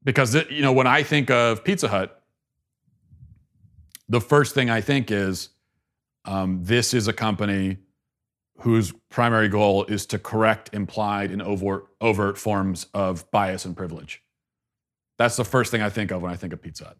because, 0.04 0.34
you 0.50 0.62
know, 0.62 0.72
when 0.72 0.86
I 0.86 1.02
think 1.02 1.30
of 1.30 1.64
Pizza 1.64 1.88
Hut, 1.88 2.22
the 4.08 4.20
first 4.20 4.54
thing 4.54 4.70
I 4.70 4.80
think 4.80 5.10
is 5.10 5.50
um, 6.24 6.60
this 6.62 6.94
is 6.94 7.08
a 7.08 7.12
company 7.12 7.78
whose 8.58 8.92
primary 9.08 9.48
goal 9.48 9.84
is 9.84 10.04
to 10.06 10.18
correct 10.18 10.70
implied 10.72 11.30
and 11.30 11.40
overt, 11.40 11.86
overt 12.00 12.36
forms 12.36 12.86
of 12.92 13.30
bias 13.30 13.64
and 13.64 13.76
privilege. 13.76 14.22
That's 15.16 15.36
the 15.36 15.44
first 15.44 15.70
thing 15.70 15.82
I 15.82 15.90
think 15.90 16.10
of 16.10 16.22
when 16.22 16.32
I 16.32 16.36
think 16.36 16.52
of 16.52 16.60
Pizza 16.60 16.84
Hut. 16.84 16.96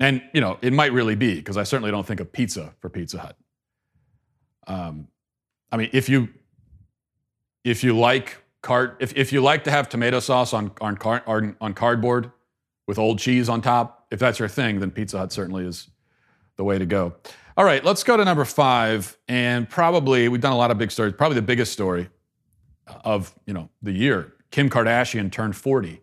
And, 0.00 0.22
you 0.32 0.40
know, 0.40 0.58
it 0.62 0.72
might 0.72 0.92
really 0.92 1.16
be, 1.16 1.34
because 1.36 1.56
I 1.56 1.64
certainly 1.64 1.90
don't 1.90 2.06
think 2.06 2.20
of 2.20 2.32
pizza 2.32 2.72
for 2.80 2.88
Pizza 2.88 3.18
Hut. 3.18 3.36
Um, 4.66 5.08
I 5.72 5.76
mean, 5.76 5.90
if 5.92 6.08
you 6.08 6.28
if 7.64 7.82
you 7.82 7.98
like 7.98 8.36
card 8.62 8.96
if, 9.00 9.16
if 9.16 9.32
you 9.32 9.40
like 9.40 9.64
to 9.64 9.70
have 9.70 9.88
tomato 9.88 10.20
sauce 10.20 10.52
on 10.52 10.70
on, 10.80 10.96
car, 10.96 11.22
on 11.26 11.56
on 11.60 11.74
cardboard 11.74 12.30
with 12.86 12.98
old 12.98 13.18
cheese 13.18 13.48
on 13.48 13.60
top, 13.60 14.06
if 14.10 14.18
that's 14.18 14.38
your 14.38 14.48
thing, 14.48 14.80
then 14.80 14.90
Pizza 14.90 15.18
Hut 15.18 15.32
certainly 15.32 15.64
is 15.64 15.88
the 16.56 16.64
way 16.64 16.78
to 16.78 16.86
go. 16.86 17.14
All 17.56 17.64
right, 17.64 17.84
let's 17.84 18.04
go 18.04 18.16
to 18.16 18.24
number 18.24 18.44
five, 18.44 19.16
and 19.26 19.68
probably 19.68 20.28
we've 20.28 20.40
done 20.40 20.52
a 20.52 20.56
lot 20.56 20.70
of 20.70 20.78
big 20.78 20.90
stories. 20.90 21.14
Probably 21.14 21.34
the 21.34 21.42
biggest 21.42 21.72
story 21.72 22.08
of 23.04 23.34
you 23.46 23.54
know 23.54 23.68
the 23.82 23.92
year: 23.92 24.34
Kim 24.50 24.70
Kardashian 24.70 25.32
turned 25.32 25.56
40. 25.56 26.00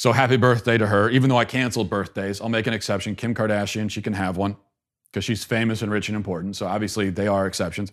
So 0.00 0.12
happy 0.12 0.38
birthday 0.38 0.78
to 0.78 0.86
her. 0.86 1.10
Even 1.10 1.28
though 1.28 1.36
I 1.36 1.44
canceled 1.44 1.90
birthdays, 1.90 2.40
I'll 2.40 2.48
make 2.48 2.66
an 2.66 2.72
exception. 2.72 3.14
Kim 3.14 3.34
Kardashian, 3.34 3.90
she 3.90 4.00
can 4.00 4.14
have 4.14 4.38
one 4.38 4.56
because 5.12 5.26
she's 5.26 5.44
famous 5.44 5.82
and 5.82 5.92
rich 5.92 6.08
and 6.08 6.16
important. 6.16 6.56
So 6.56 6.66
obviously 6.66 7.10
they 7.10 7.26
are 7.26 7.46
exceptions. 7.46 7.92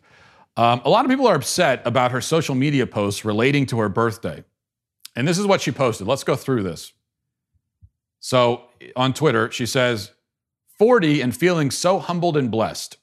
Um, 0.56 0.82
a 0.86 0.90
lot 0.90 1.04
of 1.04 1.12
people 1.12 1.28
are 1.28 1.36
upset 1.36 1.82
about 1.84 2.14
her 2.14 2.22
social 2.22 2.56
media 2.56 2.88
posts 2.88 3.26
relating 3.26 3.66
to 3.66 3.80
her 3.80 3.90
birthday. 3.90 4.46
And 5.18 5.28
this 5.28 5.38
is 5.38 5.46
what 5.46 5.60
she 5.60 5.74
posted. 5.74 6.08
Let's 6.08 6.24
go 6.24 6.38
through 6.38 6.64
this. 6.64 6.94
So 8.22 8.70
on 8.96 9.14
Twitter, 9.14 9.52
she 9.52 9.66
says, 9.66 10.14
40 10.80 11.20
and 11.20 11.36
feeling 11.36 11.72
so 11.72 12.00
humbled 12.00 12.38
and 12.38 12.50
blessed. 12.50 12.96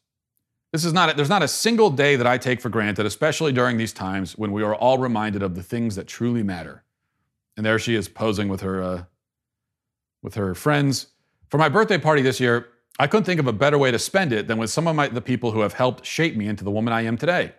This 0.72 0.82
is 0.82 0.94
not, 0.94 1.14
there's 1.14 1.28
not 1.28 1.42
a 1.42 1.48
single 1.48 1.90
day 1.90 2.16
that 2.16 2.26
I 2.26 2.38
take 2.38 2.62
for 2.62 2.70
granted, 2.70 3.04
especially 3.04 3.52
during 3.52 3.76
these 3.76 3.92
times 3.92 4.38
when 4.38 4.50
we 4.50 4.62
are 4.62 4.74
all 4.74 4.96
reminded 4.96 5.42
of 5.42 5.56
the 5.56 5.62
things 5.62 5.94
that 5.96 6.06
truly 6.06 6.42
matter. 6.42 6.84
And 7.56 7.64
there 7.64 7.78
she 7.78 7.94
is 7.94 8.08
posing 8.08 8.48
with 8.48 8.60
her 8.62 8.82
uh, 8.82 9.04
with 10.22 10.34
her 10.34 10.54
friends. 10.54 11.08
For 11.48 11.58
my 11.58 11.68
birthday 11.68 11.98
party 11.98 12.22
this 12.22 12.40
year, 12.40 12.68
I 12.98 13.06
couldn't 13.06 13.24
think 13.24 13.40
of 13.40 13.46
a 13.46 13.52
better 13.52 13.78
way 13.78 13.90
to 13.90 13.98
spend 13.98 14.32
it 14.32 14.48
than 14.48 14.58
with 14.58 14.70
some 14.70 14.88
of 14.88 14.96
my, 14.96 15.08
the 15.08 15.20
people 15.20 15.52
who 15.52 15.60
have 15.60 15.74
helped 15.74 16.06
shape 16.06 16.36
me 16.36 16.46
into 16.46 16.64
the 16.64 16.70
woman 16.70 16.92
I 16.92 17.02
am 17.02 17.16
today. 17.16 17.52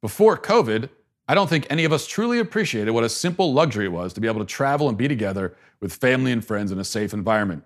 Before 0.00 0.38
COVID, 0.38 0.88
I 1.26 1.34
don't 1.34 1.50
think 1.50 1.66
any 1.68 1.84
of 1.84 1.92
us 1.92 2.06
truly 2.06 2.38
appreciated 2.38 2.92
what 2.92 3.04
a 3.04 3.08
simple 3.08 3.52
luxury 3.52 3.84
it 3.84 3.92
was 3.92 4.12
to 4.14 4.20
be 4.20 4.28
able 4.28 4.40
to 4.40 4.46
travel 4.46 4.88
and 4.88 4.96
be 4.96 5.08
together 5.08 5.54
with 5.80 5.92
family 5.92 6.32
and 6.32 6.44
friends 6.44 6.72
in 6.72 6.78
a 6.78 6.84
safe 6.84 7.12
environment. 7.12 7.64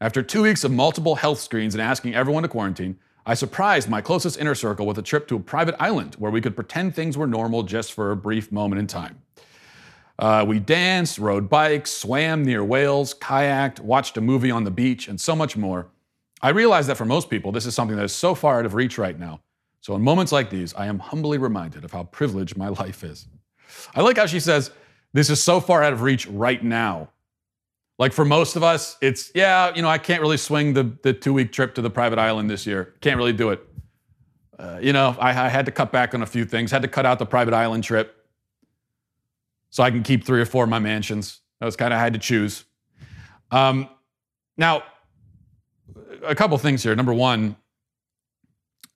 After 0.00 0.22
two 0.22 0.42
weeks 0.42 0.64
of 0.64 0.70
multiple 0.70 1.16
health 1.16 1.40
screens 1.40 1.74
and 1.74 1.82
asking 1.82 2.14
everyone 2.14 2.44
to 2.44 2.48
quarantine, 2.48 2.98
I 3.26 3.34
surprised 3.34 3.88
my 3.88 4.00
closest 4.00 4.38
inner 4.38 4.54
circle 4.54 4.86
with 4.86 4.98
a 4.98 5.02
trip 5.02 5.28
to 5.28 5.36
a 5.36 5.40
private 5.40 5.74
island 5.78 6.14
where 6.14 6.30
we 6.30 6.40
could 6.40 6.54
pretend 6.54 6.94
things 6.94 7.18
were 7.18 7.26
normal 7.26 7.62
just 7.62 7.92
for 7.92 8.10
a 8.10 8.16
brief 8.16 8.52
moment 8.52 8.80
in 8.80 8.86
time. 8.86 9.20
Uh, 10.18 10.44
we 10.46 10.60
danced, 10.60 11.18
rode 11.18 11.48
bikes, 11.48 11.90
swam 11.90 12.44
near 12.44 12.62
whales, 12.64 13.14
kayaked, 13.14 13.80
watched 13.80 14.16
a 14.16 14.20
movie 14.20 14.50
on 14.50 14.64
the 14.64 14.70
beach, 14.70 15.08
and 15.08 15.20
so 15.20 15.34
much 15.34 15.56
more. 15.56 15.88
I 16.40 16.50
realize 16.50 16.86
that 16.86 16.96
for 16.96 17.04
most 17.04 17.30
people, 17.30 17.52
this 17.52 17.66
is 17.66 17.74
something 17.74 17.96
that 17.96 18.04
is 18.04 18.12
so 18.12 18.34
far 18.34 18.60
out 18.60 18.66
of 18.66 18.74
reach 18.74 18.98
right 18.98 19.18
now. 19.18 19.40
So, 19.80 19.94
in 19.94 20.02
moments 20.02 20.30
like 20.30 20.50
these, 20.50 20.72
I 20.74 20.86
am 20.86 20.98
humbly 20.98 21.38
reminded 21.38 21.84
of 21.84 21.92
how 21.92 22.04
privileged 22.04 22.56
my 22.56 22.68
life 22.80 23.02
is. 23.02 23.26
I 23.94 24.02
like 24.02 24.16
how 24.16 24.26
she 24.26 24.40
says, 24.40 24.70
This 25.12 25.30
is 25.30 25.42
so 25.42 25.60
far 25.60 25.82
out 25.82 25.92
of 25.92 26.02
reach 26.02 26.26
right 26.26 26.62
now. 26.62 27.10
Like 27.98 28.12
for 28.12 28.24
most 28.24 28.56
of 28.56 28.62
us, 28.62 28.96
it's, 29.00 29.30
yeah, 29.34 29.72
you 29.74 29.82
know, 29.82 29.88
I 29.88 29.98
can't 29.98 30.20
really 30.20 30.36
swing 30.36 30.74
the, 30.74 30.96
the 31.02 31.12
two 31.12 31.32
week 31.32 31.52
trip 31.52 31.76
to 31.76 31.82
the 31.82 31.90
private 31.90 32.18
island 32.18 32.50
this 32.50 32.66
year. 32.66 32.94
Can't 33.00 33.16
really 33.16 33.32
do 33.32 33.50
it. 33.50 33.64
Uh, 34.58 34.78
you 34.82 34.92
know, 34.92 35.16
I, 35.20 35.30
I 35.30 35.48
had 35.48 35.64
to 35.66 35.72
cut 35.72 35.92
back 35.92 36.12
on 36.12 36.22
a 36.22 36.26
few 36.26 36.44
things, 36.44 36.72
had 36.72 36.82
to 36.82 36.88
cut 36.88 37.06
out 37.06 37.20
the 37.20 37.26
private 37.26 37.54
island 37.54 37.84
trip 37.84 38.23
so 39.74 39.82
I 39.82 39.90
can 39.90 40.04
keep 40.04 40.24
three 40.24 40.40
or 40.40 40.46
four 40.46 40.62
of 40.62 40.70
my 40.70 40.78
mansions. 40.78 41.40
That 41.58 41.66
was 41.66 41.74
kind 41.74 41.92
of 41.92 41.98
had 41.98 42.12
to 42.12 42.20
choose. 42.20 42.64
Um, 43.50 43.88
now, 44.56 44.84
a 46.22 46.36
couple 46.36 46.56
things 46.58 46.80
here. 46.80 46.94
Number 46.94 47.12
one, 47.12 47.56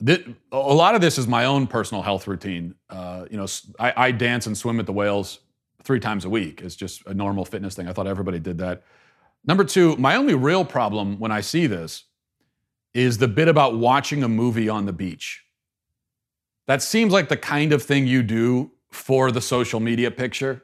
a 0.06 0.24
lot 0.56 0.94
of 0.94 1.00
this 1.00 1.18
is 1.18 1.26
my 1.26 1.46
own 1.46 1.66
personal 1.66 2.02
health 2.02 2.28
routine. 2.28 2.76
Uh, 2.88 3.24
you 3.28 3.36
know, 3.36 3.46
I, 3.80 3.92
I, 3.96 4.10
dance 4.12 4.46
and 4.46 4.56
swim 4.56 4.78
at 4.78 4.86
the 4.86 4.92
whales 4.92 5.40
three 5.82 5.98
times 5.98 6.24
a 6.24 6.30
week. 6.30 6.60
It's 6.62 6.76
just 6.76 7.04
a 7.06 7.12
normal 7.12 7.44
fitness 7.44 7.74
thing. 7.74 7.88
I 7.88 7.92
thought 7.92 8.06
everybody 8.06 8.38
did 8.38 8.58
that. 8.58 8.84
Number 9.44 9.64
two, 9.64 9.96
my 9.96 10.14
only 10.14 10.36
real 10.36 10.64
problem 10.64 11.18
when 11.18 11.32
I 11.32 11.40
see 11.40 11.66
this 11.66 12.04
is 12.94 13.18
the 13.18 13.26
bit 13.26 13.48
about 13.48 13.76
watching 13.76 14.22
a 14.22 14.28
movie 14.28 14.68
on 14.68 14.86
the 14.86 14.92
beach. 14.92 15.42
That 16.68 16.82
seems 16.82 17.12
like 17.12 17.28
the 17.28 17.36
kind 17.36 17.72
of 17.72 17.82
thing 17.82 18.06
you 18.06 18.22
do 18.22 18.70
for 18.92 19.32
the 19.32 19.40
social 19.40 19.80
media 19.80 20.12
picture. 20.12 20.62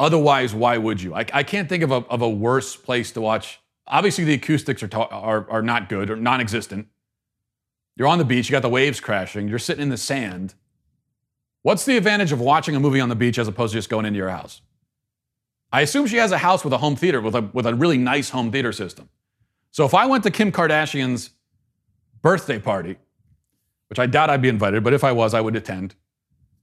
Otherwise, 0.00 0.54
why 0.54 0.78
would 0.78 1.02
you? 1.02 1.14
I, 1.14 1.26
I 1.30 1.42
can't 1.42 1.68
think 1.68 1.82
of 1.82 1.90
a, 1.90 1.96
of 2.08 2.22
a 2.22 2.28
worse 2.28 2.74
place 2.74 3.12
to 3.12 3.20
watch. 3.20 3.60
Obviously, 3.86 4.24
the 4.24 4.32
acoustics 4.32 4.82
are, 4.82 4.88
ta- 4.88 5.08
are, 5.10 5.46
are 5.50 5.60
not 5.60 5.90
good 5.90 6.08
or 6.08 6.16
non 6.16 6.40
existent. 6.40 6.88
You're 7.96 8.08
on 8.08 8.16
the 8.16 8.24
beach, 8.24 8.48
you 8.48 8.52
got 8.52 8.62
the 8.62 8.70
waves 8.70 8.98
crashing, 8.98 9.46
you're 9.46 9.58
sitting 9.58 9.82
in 9.82 9.90
the 9.90 9.98
sand. 9.98 10.54
What's 11.60 11.84
the 11.84 11.98
advantage 11.98 12.32
of 12.32 12.40
watching 12.40 12.74
a 12.74 12.80
movie 12.80 12.98
on 12.98 13.10
the 13.10 13.14
beach 13.14 13.38
as 13.38 13.46
opposed 13.46 13.72
to 13.72 13.78
just 13.78 13.90
going 13.90 14.06
into 14.06 14.16
your 14.16 14.30
house? 14.30 14.62
I 15.70 15.82
assume 15.82 16.06
she 16.06 16.16
has 16.16 16.32
a 16.32 16.38
house 16.38 16.64
with 16.64 16.72
a 16.72 16.78
home 16.78 16.96
theater, 16.96 17.20
with 17.20 17.34
a, 17.34 17.42
with 17.52 17.66
a 17.66 17.74
really 17.74 17.98
nice 17.98 18.30
home 18.30 18.50
theater 18.50 18.72
system. 18.72 19.10
So 19.70 19.84
if 19.84 19.92
I 19.92 20.06
went 20.06 20.24
to 20.24 20.30
Kim 20.30 20.50
Kardashian's 20.50 21.30
birthday 22.22 22.58
party, 22.58 22.96
which 23.90 23.98
I 23.98 24.06
doubt 24.06 24.30
I'd 24.30 24.40
be 24.40 24.48
invited, 24.48 24.82
but 24.82 24.94
if 24.94 25.04
I 25.04 25.12
was, 25.12 25.34
I 25.34 25.42
would 25.42 25.56
attend 25.56 25.94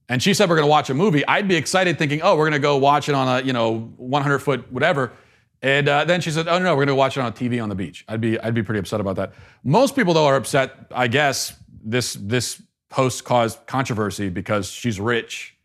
and 0.08 0.22
she 0.22 0.32
said 0.34 0.48
we're 0.48 0.56
going 0.56 0.66
to 0.66 0.70
watch 0.70 0.90
a 0.90 0.94
movie, 0.94 1.26
I'd 1.26 1.48
be 1.48 1.56
excited 1.56 1.98
thinking, 1.98 2.22
oh, 2.22 2.36
we're 2.36 2.44
going 2.44 2.52
to 2.52 2.58
go 2.58 2.76
watch 2.76 3.08
it 3.08 3.14
on 3.14 3.28
a, 3.28 3.44
you 3.44 3.52
know, 3.52 3.92
100 3.96 4.38
foot 4.38 4.72
whatever. 4.72 5.12
And 5.60 5.88
uh, 5.88 6.04
then 6.04 6.20
she 6.20 6.30
said, 6.30 6.48
oh, 6.48 6.58
no, 6.58 6.74
we're 6.74 6.86
going 6.86 6.88
to 6.88 6.94
watch 6.94 7.16
it 7.16 7.20
on 7.20 7.26
a 7.26 7.32
TV 7.32 7.62
on 7.62 7.68
the 7.68 7.74
beach. 7.74 8.04
I'd 8.08 8.20
be, 8.20 8.38
I'd 8.40 8.54
be 8.54 8.62
pretty 8.62 8.78
upset 8.78 9.00
about 9.00 9.16
that. 9.16 9.34
Most 9.64 9.96
people, 9.96 10.14
though, 10.14 10.26
are 10.26 10.36
upset, 10.36 10.86
I 10.94 11.08
guess, 11.08 11.54
this, 11.84 12.14
this 12.14 12.62
post 12.88 13.24
caused 13.24 13.66
controversy 13.66 14.28
because 14.28 14.70
she's 14.70 15.00
rich 15.00 15.56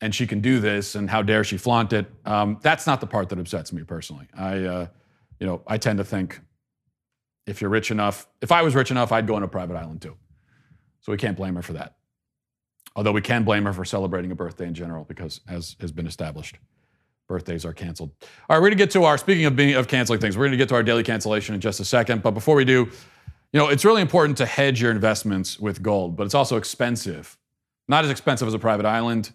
and 0.00 0.14
she 0.14 0.26
can 0.26 0.40
do 0.40 0.60
this 0.60 0.94
and 0.94 1.10
how 1.10 1.22
dare 1.22 1.44
she 1.44 1.56
flaunt 1.56 1.92
it. 1.92 2.06
Um, 2.24 2.58
that's 2.62 2.86
not 2.86 3.00
the 3.00 3.06
part 3.06 3.28
that 3.30 3.38
upsets 3.38 3.72
me 3.72 3.82
personally. 3.82 4.28
I, 4.36 4.64
uh, 4.64 4.86
you 5.40 5.46
know, 5.46 5.62
I 5.66 5.78
tend 5.78 5.98
to 5.98 6.04
think 6.04 6.40
if 7.46 7.60
you're 7.60 7.70
rich 7.70 7.90
enough, 7.90 8.26
if 8.40 8.52
I 8.52 8.62
was 8.62 8.74
rich 8.74 8.90
enough, 8.90 9.12
I'd 9.12 9.26
go 9.26 9.34
on 9.34 9.42
a 9.42 9.48
private 9.48 9.76
island 9.76 10.00
too. 10.00 10.16
So 11.00 11.12
we 11.12 11.18
can't 11.18 11.36
blame 11.36 11.54
her 11.56 11.62
for 11.62 11.74
that. 11.74 11.96
Although 12.96 13.12
we 13.12 13.20
can 13.20 13.44
blame 13.44 13.64
her 13.64 13.72
for 13.72 13.84
celebrating 13.84 14.30
a 14.30 14.34
birthday 14.34 14.66
in 14.66 14.74
general, 14.74 15.04
because 15.04 15.40
as 15.48 15.76
has 15.80 15.90
been 15.90 16.06
established, 16.06 16.58
birthdays 17.28 17.64
are 17.64 17.72
canceled. 17.72 18.10
All 18.48 18.56
right, 18.56 18.62
we're 18.62 18.68
gonna 18.68 18.76
get 18.76 18.90
to 18.92 19.04
our 19.04 19.18
speaking 19.18 19.46
of 19.46 19.56
being 19.56 19.74
of 19.74 19.88
canceling 19.88 20.20
things. 20.20 20.36
We're 20.36 20.46
gonna 20.46 20.56
get 20.56 20.68
to 20.68 20.74
our 20.74 20.82
daily 20.82 21.02
cancellation 21.02 21.54
in 21.54 21.60
just 21.60 21.80
a 21.80 21.84
second. 21.84 22.22
But 22.22 22.32
before 22.32 22.54
we 22.54 22.64
do, 22.64 22.88
you 23.52 23.60
know, 23.60 23.68
it's 23.68 23.84
really 23.84 24.02
important 24.02 24.38
to 24.38 24.46
hedge 24.46 24.80
your 24.80 24.90
investments 24.90 25.58
with 25.58 25.82
gold, 25.82 26.16
but 26.16 26.24
it's 26.24 26.34
also 26.34 26.56
expensive. 26.56 27.36
Not 27.88 28.04
as 28.04 28.10
expensive 28.10 28.48
as 28.48 28.54
a 28.54 28.58
private 28.58 28.86
island, 28.86 29.32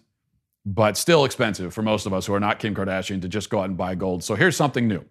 but 0.66 0.96
still 0.96 1.24
expensive 1.24 1.72
for 1.72 1.82
most 1.82 2.06
of 2.06 2.12
us 2.12 2.26
who 2.26 2.34
are 2.34 2.40
not 2.40 2.58
Kim 2.58 2.74
Kardashian 2.74 3.22
to 3.22 3.28
just 3.28 3.50
go 3.50 3.60
out 3.60 3.66
and 3.66 3.76
buy 3.76 3.94
gold. 3.94 4.22
So 4.22 4.34
here's 4.34 4.56
something 4.56 4.86
new. 4.86 5.04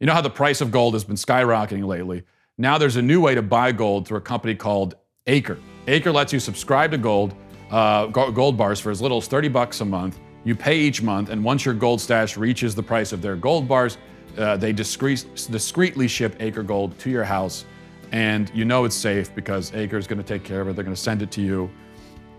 You 0.00 0.06
know 0.06 0.14
how 0.14 0.20
the 0.20 0.30
price 0.30 0.60
of 0.60 0.70
gold 0.70 0.94
has 0.94 1.04
been 1.04 1.16
skyrocketing 1.16 1.86
lately? 1.86 2.22
Now 2.58 2.78
there's 2.78 2.96
a 2.96 3.02
new 3.02 3.20
way 3.20 3.34
to 3.34 3.42
buy 3.42 3.72
gold 3.72 4.08
through 4.08 4.18
a 4.18 4.22
company 4.22 4.54
called 4.54 4.96
Acre. 5.26 5.58
Acre 5.86 6.10
lets 6.10 6.32
you 6.32 6.40
subscribe 6.40 6.90
to 6.90 6.98
Gold, 6.98 7.34
uh, 7.70 8.06
Gold 8.06 8.56
bars 8.56 8.80
for 8.80 8.90
as 8.90 9.00
little 9.00 9.18
as 9.18 9.26
30 9.26 9.48
bucks 9.48 9.80
a 9.80 9.84
month. 9.84 10.18
You 10.44 10.54
pay 10.54 10.78
each 10.78 11.02
month, 11.02 11.28
and 11.28 11.44
once 11.44 11.64
your 11.64 11.74
gold 11.74 12.00
stash 12.00 12.36
reaches 12.36 12.74
the 12.74 12.82
price 12.82 13.12
of 13.12 13.20
their 13.20 13.36
gold 13.36 13.68
bars, 13.68 13.98
uh, 14.38 14.56
they 14.56 14.72
discreet, 14.72 15.26
discreetly 15.50 16.08
ship 16.08 16.34
Acre 16.40 16.62
Gold 16.62 16.98
to 17.00 17.10
your 17.10 17.24
house, 17.24 17.66
and 18.12 18.50
you 18.54 18.64
know 18.64 18.84
it's 18.84 18.96
safe 18.96 19.34
because 19.34 19.74
Acre 19.74 19.98
is 19.98 20.06
going 20.06 20.18
to 20.20 20.24
take 20.24 20.42
care 20.42 20.62
of 20.62 20.68
it. 20.68 20.76
They're 20.76 20.84
going 20.84 20.96
to 20.96 21.00
send 21.00 21.20
it 21.20 21.30
to 21.32 21.42
you. 21.42 21.70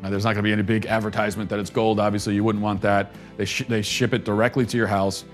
There's 0.02 0.24
not 0.24 0.34
going 0.34 0.44
to 0.44 0.48
be 0.48 0.52
any 0.52 0.64
big 0.64 0.88
advertisement 0.88 1.48
that 1.52 1.60
it's 1.60 1.70
gold. 1.70 2.00
Obviously, 2.00 2.34
you 2.34 2.44
wouldn't 2.44 2.64
want 2.64 2.82
that. 2.82 3.14
They, 3.38 3.46
sh- 3.46 3.66
they 3.68 3.84
ship 3.84 4.16
it 4.16 4.26
directly 4.26 4.66
to 4.66 4.78
your 4.78 4.88
house. 4.88 5.26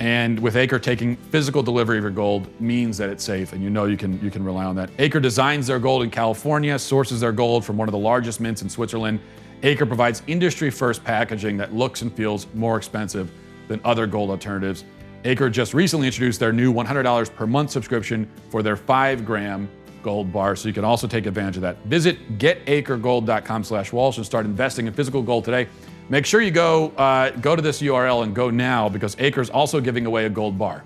And 0.00 0.40
with 0.40 0.56
Acre 0.56 0.78
taking 0.78 1.16
physical 1.16 1.62
delivery 1.62 1.98
of 1.98 2.04
your 2.04 2.10
gold 2.10 2.48
means 2.60 2.96
that 2.98 3.10
it's 3.10 3.22
safe, 3.22 3.52
and 3.52 3.62
you 3.62 3.70
know 3.70 3.84
you 3.84 3.96
can 3.96 4.20
you 4.22 4.30
can 4.30 4.44
rely 4.44 4.64
on 4.64 4.74
that. 4.76 4.90
Acre 4.98 5.20
designs 5.20 5.66
their 5.66 5.78
gold 5.78 6.02
in 6.02 6.10
California, 6.10 6.78
sources 6.78 7.20
their 7.20 7.32
gold 7.32 7.64
from 7.64 7.76
one 7.76 7.86
of 7.86 7.92
the 7.92 7.98
largest 7.98 8.40
mints 8.40 8.62
in 8.62 8.68
Switzerland. 8.68 9.20
Acre 9.64 9.86
provides 9.86 10.22
industry-first 10.26 11.02
packaging 11.04 11.56
that 11.56 11.72
looks 11.74 12.02
and 12.02 12.12
feels 12.12 12.46
more 12.52 12.76
expensive 12.76 13.32
than 13.66 13.80
other 13.82 14.06
gold 14.06 14.28
alternatives. 14.28 14.84
Acre 15.24 15.48
just 15.48 15.72
recently 15.72 16.06
introduced 16.06 16.38
their 16.38 16.52
new 16.52 16.70
$100 16.72 17.34
per 17.34 17.46
month 17.46 17.70
subscription 17.70 18.30
for 18.50 18.62
their 18.62 18.76
five 18.76 19.24
gram 19.24 19.66
gold 20.02 20.30
bar, 20.30 20.54
so 20.54 20.68
you 20.68 20.74
can 20.74 20.84
also 20.84 21.06
take 21.06 21.24
advantage 21.24 21.56
of 21.56 21.62
that. 21.62 21.78
Visit 21.86 22.38
getacregold.com 22.38 23.64
slash 23.64 23.90
Walsh 23.90 24.18
and 24.18 24.26
start 24.26 24.44
investing 24.44 24.86
in 24.86 24.92
physical 24.92 25.22
gold 25.22 25.46
today. 25.46 25.66
Make 26.10 26.26
sure 26.26 26.42
you 26.42 26.50
go 26.50 26.88
uh, 26.98 27.30
go 27.30 27.56
to 27.56 27.62
this 27.62 27.80
URL 27.80 28.22
and 28.24 28.34
go 28.34 28.50
now 28.50 28.90
because 28.90 29.16
Acre's 29.18 29.48
also 29.48 29.80
giving 29.80 30.04
away 30.04 30.26
a 30.26 30.28
gold 30.28 30.58
bar. 30.58 30.84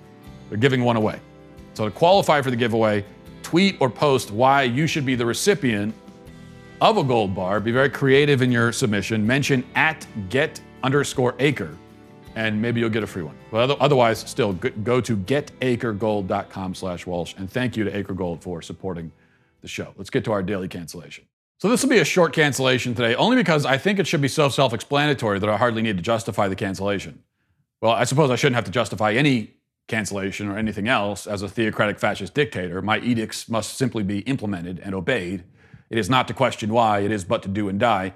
They're 0.48 0.56
giving 0.56 0.84
one 0.84 0.94
away. 0.94 1.18
So 1.74 1.86
to 1.86 1.90
qualify 1.90 2.40
for 2.42 2.50
the 2.50 2.56
giveaway, 2.56 3.04
tweet 3.42 3.76
or 3.80 3.90
post 3.90 4.30
why 4.30 4.62
you 4.62 4.86
should 4.86 5.04
be 5.04 5.16
the 5.16 5.26
recipient 5.26 5.92
of 6.80 6.96
a 6.96 7.04
gold 7.04 7.34
bar. 7.34 7.60
Be 7.60 7.72
very 7.72 7.90
creative 7.90 8.42
in 8.42 8.52
your 8.52 8.72
submission. 8.72 9.26
Mention 9.26 9.64
at 9.74 10.06
get 10.28 10.60
underscore 10.82 11.34
acre 11.38 11.76
and 12.38 12.62
maybe 12.62 12.78
you'll 12.78 12.88
get 12.88 13.02
a 13.02 13.06
free 13.06 13.24
one. 13.24 13.34
But 13.50 13.78
otherwise, 13.80 14.20
still 14.20 14.52
go 14.52 15.00
to 15.00 15.16
getacregold.com 15.16 16.74
slash 16.74 17.04
Walsh. 17.04 17.34
And 17.36 17.50
thank 17.50 17.76
you 17.76 17.82
to 17.82 17.96
Acre 17.96 18.14
Gold 18.14 18.42
for 18.42 18.62
supporting 18.62 19.10
the 19.60 19.66
show. 19.66 19.92
Let's 19.96 20.08
get 20.08 20.24
to 20.26 20.32
our 20.32 20.42
daily 20.42 20.68
cancellation. 20.68 21.24
So 21.58 21.68
this 21.68 21.82
will 21.82 21.90
be 21.90 21.98
a 21.98 22.04
short 22.04 22.32
cancellation 22.32 22.94
today, 22.94 23.16
only 23.16 23.36
because 23.36 23.66
I 23.66 23.76
think 23.76 23.98
it 23.98 24.06
should 24.06 24.20
be 24.20 24.28
so 24.28 24.48
self-explanatory 24.48 25.40
that 25.40 25.48
I 25.48 25.56
hardly 25.56 25.82
need 25.82 25.96
to 25.96 26.02
justify 26.02 26.46
the 26.46 26.54
cancellation. 26.54 27.24
Well, 27.80 27.90
I 27.90 28.04
suppose 28.04 28.30
I 28.30 28.36
shouldn't 28.36 28.54
have 28.54 28.66
to 28.66 28.70
justify 28.70 29.14
any 29.14 29.54
cancellation 29.88 30.46
or 30.48 30.56
anything 30.56 30.86
else 30.86 31.26
as 31.26 31.42
a 31.42 31.48
theocratic 31.48 31.98
fascist 31.98 32.34
dictator. 32.34 32.80
My 32.82 33.00
edicts 33.00 33.48
must 33.48 33.76
simply 33.76 34.04
be 34.04 34.20
implemented 34.20 34.78
and 34.78 34.94
obeyed. 34.94 35.42
It 35.90 35.98
is 35.98 36.10
not 36.10 36.28
to 36.28 36.34
question 36.34 36.72
why, 36.72 37.00
it 37.00 37.10
is 37.10 37.24
but 37.24 37.42
to 37.42 37.48
do 37.48 37.68
and 37.68 37.78
die. 37.80 38.14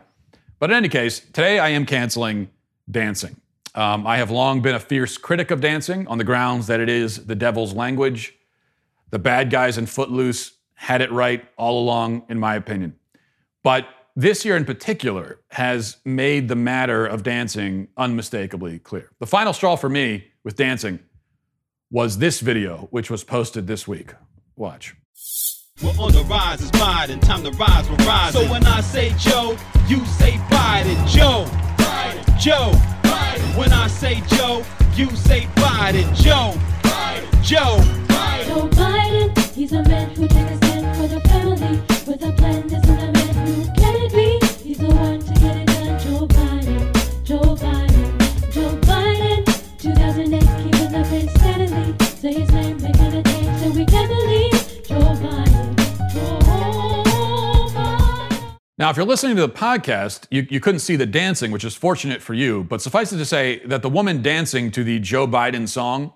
But 0.59 0.71
in 0.71 0.77
any 0.77 0.89
case, 0.89 1.21
today 1.21 1.59
I 1.59 1.71
am 1.71 1.87
canceling 1.87 2.51
dancing. 2.91 3.37
Um, 3.75 4.07
I 4.07 4.19
have 4.19 4.31
long 4.31 4.61
been 4.61 4.75
a 4.75 4.81
fierce 4.81 5.17
critic 5.17 5.51
of 5.51 5.61
dancing 5.61 6.07
on 6.07 6.19
the 6.19 6.25
grounds 6.25 6.67
that 6.67 6.81
it 6.81 6.89
is 6.89 7.27
the 7.27 7.35
devil's 7.35 7.73
language. 7.73 8.35
The 9.11 9.19
bad 9.19 9.51
guys 9.51 9.79
in 9.79 9.87
Footloose 9.87 10.53
had 10.75 11.01
it 11.01 11.11
right 11.11 11.45
all 11.57 11.83
along, 11.83 12.25
in 12.29 12.39
my 12.39 12.55
opinion. 12.55 12.97
But 13.63 13.87
this 14.15 14.45
year 14.45 14.57
in 14.57 14.65
particular 14.65 15.41
has 15.53 15.97
made 16.05 16.49
the 16.49 16.57
matter 16.57 17.07
of 17.07 17.23
dancing 17.23 17.89
unmistakably 17.97 18.79
clear. 18.79 19.11
The 19.21 19.27
final 19.27 19.53
straw 19.53 19.77
for 19.77 19.89
me 19.89 20.27
with 20.45 20.57
dancing 20.57 20.99
was 21.91 22.19
this 22.19 22.41
video, 22.41 22.89
which 22.91 23.11
was 23.11 23.25
posted 23.25 23.67
this 23.67 23.89
week. 23.89 24.13
Watch. 24.57 24.95
We're 25.83 25.91
on 25.99 26.13
the 26.13 26.23
rise, 26.23 26.63
it's 26.63 26.71
Biden. 26.73 27.21
Time 27.21 27.43
to 27.43 27.51
rise, 27.53 27.91
we're 27.91 27.97
rising. 28.07 28.43
So 28.43 28.51
when 28.51 28.65
I 28.65 28.81
say 28.81 29.13
Joe, 29.19 29.57
you 29.89 30.05
say 30.07 30.33
Biden. 30.49 31.09
Joe, 31.09 31.45
Biden. 31.77 32.39
Joe. 32.39 32.71
Biden. 33.03 33.59
When 33.59 33.73
I 33.73 33.89
say 33.89 34.23
Joe, 34.29 34.65
you 34.95 35.11
say 35.17 35.49
Biden. 35.57 36.15
Joe, 36.15 36.55
Biden. 36.83 37.43
Joe. 37.43 37.79
Biden. 38.07 38.47
Joe 38.47 38.69
Biden, 38.69 39.53
he's 39.55 39.73
a 39.73 39.83
man 39.83 40.11
who 40.11 40.29
takes 40.29 40.53
a 40.53 40.57
stand 40.59 40.97
for 40.97 41.09
the 41.09 41.21
family 41.29 41.81
with 42.07 42.23
a 42.23 42.33
plan. 42.33 42.82
Now, 58.79 58.89
if 58.89 58.97
you're 58.97 59.05
listening 59.05 59.37
to 59.37 59.43
the 59.43 59.53
podcast, 59.53 60.27
you, 60.31 60.47
you 60.49 60.59
couldn't 60.59 60.81
see 60.81 60.97
the 60.97 61.05
dancing, 61.05 61.51
which 61.51 61.65
is 61.65 61.75
fortunate 61.75 62.23
for 62.23 62.33
you, 62.33 62.65
but 62.65 62.81
suffice 62.81 63.13
it 63.13 63.19
to 63.19 63.25
say 63.27 63.59
that 63.67 63.83
the 63.83 63.91
woman 63.91 64.23
dancing 64.23 64.71
to 64.71 64.83
the 64.83 64.99
Joe 64.99 65.27
Biden 65.27 65.69
song 65.69 66.15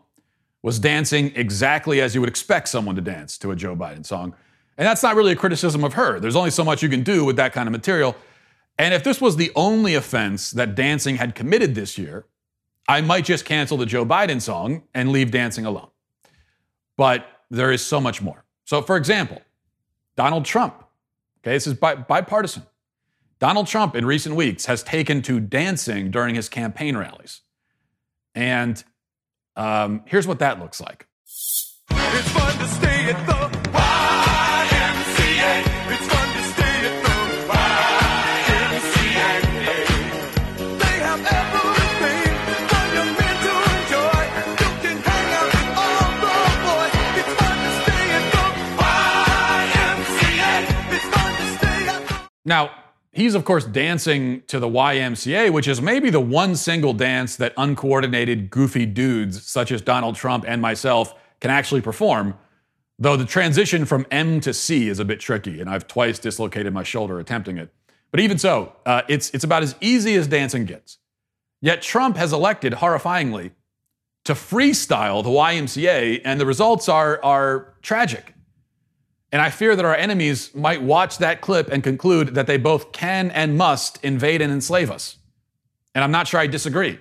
was 0.63 0.79
dancing 0.79 1.33
exactly 1.37 2.01
as 2.01 2.15
you 2.15 2.21
would 2.21 2.31
expect 2.31 2.69
someone 2.69 2.97
to 2.97 3.03
dance 3.03 3.37
to 3.39 3.51
a 3.51 3.57
Joe 3.57 3.77
Biden 3.77 4.07
song. 4.07 4.35
And 4.79 4.87
that's 4.87 5.03
not 5.03 5.17
really 5.17 5.33
a 5.33 5.37
criticism 5.37 5.85
of 5.85 5.95
her. 5.95 6.19
There's 6.19 6.35
only 6.35 6.51
so 6.51 6.65
much 6.65 6.83
you 6.83 6.89
can 6.89 7.03
do 7.03 7.27
with 7.27 7.37
that 7.37 7.53
kind 7.53 7.69
of 7.69 7.73
material. 7.73 8.17
And 8.79 8.95
if 8.95 9.05
this 9.05 9.21
was 9.21 9.37
the 9.37 9.53
only 9.55 9.95
offense 9.95 10.51
that 10.53 10.75
dancing 10.75 11.17
had 11.17 11.35
committed 11.35 11.75
this 11.75 11.99
year, 11.99 12.25
I 12.89 13.03
might 13.03 13.27
just 13.27 13.45
cancel 13.45 13.77
the 13.77 13.87
Joe 13.87 14.07
Biden 14.07 14.41
song 14.41 14.85
and 14.95 15.13
leave 15.13 15.31
dancing 15.31 15.67
alone. 15.67 15.89
But 16.97 17.27
there 17.51 17.71
is 17.71 17.85
so 17.85 18.01
much 18.01 18.23
more. 18.23 18.45
So, 18.65 18.81
for 18.81 18.97
example, 18.97 19.43
Donald 20.17 20.47
Trump 20.47 20.86
Okay, 21.47 21.55
this 21.55 21.69
is 21.69 21.75
bi- 21.75 21.95
bipartisan. 21.95 22.65
Donald 23.39 23.69
Trump 23.69 23.95
in 23.95 24.05
recent 24.05 24.35
weeks 24.35 24.67
has 24.67 24.83
taken 24.83 25.23
to 25.23 25.39
dancing 25.39 26.11
during 26.11 26.35
his 26.35 26.49
campaign 26.49 26.97
rallies. 26.97 27.43
And 28.35 28.83
um, 29.55 30.03
here's 30.07 30.27
what 30.27 30.41
that 30.41 30.59
looks 30.59 30.81
like. 30.81 31.07
Now, 52.47 52.71
he's 53.13 53.35
of 53.35 53.45
course 53.45 53.65
dancing 53.65 54.43
to 54.47 54.59
the 54.59 54.69
YMCA, 54.69 55.53
which 55.53 55.69
is 55.69 55.83
maybe 55.83 56.09
the 56.09 56.21
one 56.21 56.55
single 56.55 56.95
dance 56.95 57.37
that 57.37 57.53
uncoordinated, 57.59 58.49
goofy 58.49 58.87
dudes 58.87 59.45
such 59.47 59.73
as 59.73 59.83
Donald 59.83 60.15
Trump 60.15 60.45
and 60.47 60.63
myself 60.63 61.13
can 61.41 61.51
actually 61.51 61.81
perform. 61.83 62.39
Though 62.99 63.17
the 63.17 63.27
transition 63.27 63.85
from 63.85 64.07
M 64.11 64.41
to 64.41 64.55
C 64.55 64.89
is 64.89 65.01
a 65.01 65.05
bit 65.05 65.21
tricky, 65.21 65.61
and 65.61 65.69
I've 65.69 65.87
twice 65.87 66.19
dislocated 66.19 66.73
my 66.73 66.83
shoulder 66.83 67.19
attempting 67.19 67.59
it. 67.59 67.71
But 68.11 68.21
even 68.21 68.39
so, 68.39 68.75
uh, 68.87 69.03
it's, 69.09 69.29
it's 69.31 69.45
about 69.45 69.63
as 69.63 69.75
easy 69.83 70.15
as 70.15 70.27
dancing 70.27 70.65
gets. 70.65 70.99
Yet 71.61 71.83
Trump 71.83 72.17
has 72.17 72.33
elected, 72.33 72.75
horrifyingly, 72.75 73.51
to 74.25 74.33
freestyle 74.33 75.23
the 75.23 75.31
YMCA, 75.31 76.23
and 76.25 76.41
the 76.41 76.47
results 76.47 76.89
are, 76.89 77.23
are 77.23 77.75
tragic. 77.83 78.36
And 79.33 79.43
I 79.43 79.51
fear 79.51 79.75
that 79.75 79.85
our 79.85 79.95
enemies 79.95 80.55
might 80.55 80.83
watch 80.83 81.19
that 81.19 81.41
clip 81.41 81.69
and 81.69 81.83
conclude 81.83 82.35
that 82.35 82.47
they 82.47 82.57
both 82.57 82.93
can 82.93 83.31
and 83.31 83.59
must 83.59 84.03
invade 84.05 84.41
and 84.41 84.53
enslave 84.53 84.91
us. 84.91 85.17
And 85.95 86.05
I'm 86.05 86.13
not 86.13 86.29
sure 86.29 86.39
I 86.39 86.47
disagree. 86.47 86.99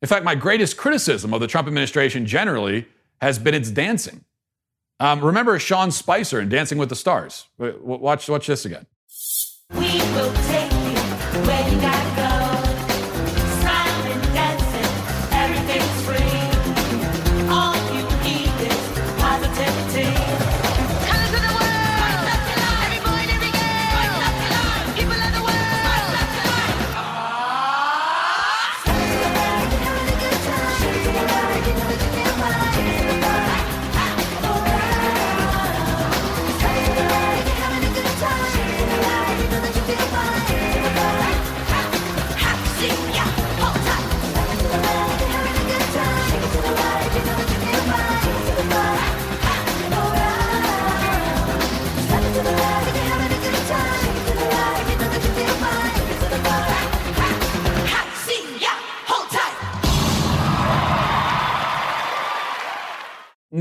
In 0.00 0.08
fact, 0.08 0.24
my 0.24 0.34
greatest 0.34 0.76
criticism 0.76 1.32
of 1.32 1.40
the 1.40 1.46
Trump 1.46 1.68
administration 1.68 2.26
generally 2.26 2.86
has 3.20 3.38
been 3.38 3.54
its 3.54 3.70
dancing. 3.70 4.24
Um, 4.98 5.24
remember 5.24 5.58
Sean 5.58 5.90
Spicer 5.90 6.40
in 6.40 6.48
Dancing 6.48 6.78
with 6.78 6.88
the 6.88 6.96
Stars? 6.96 7.46
Watch, 7.58 8.28
watch 8.28 8.46
this 8.46 8.64
again. 8.64 8.86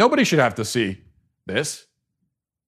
Nobody 0.01 0.23
should 0.23 0.39
have 0.39 0.55
to 0.55 0.65
see 0.65 0.97
this. 1.45 1.85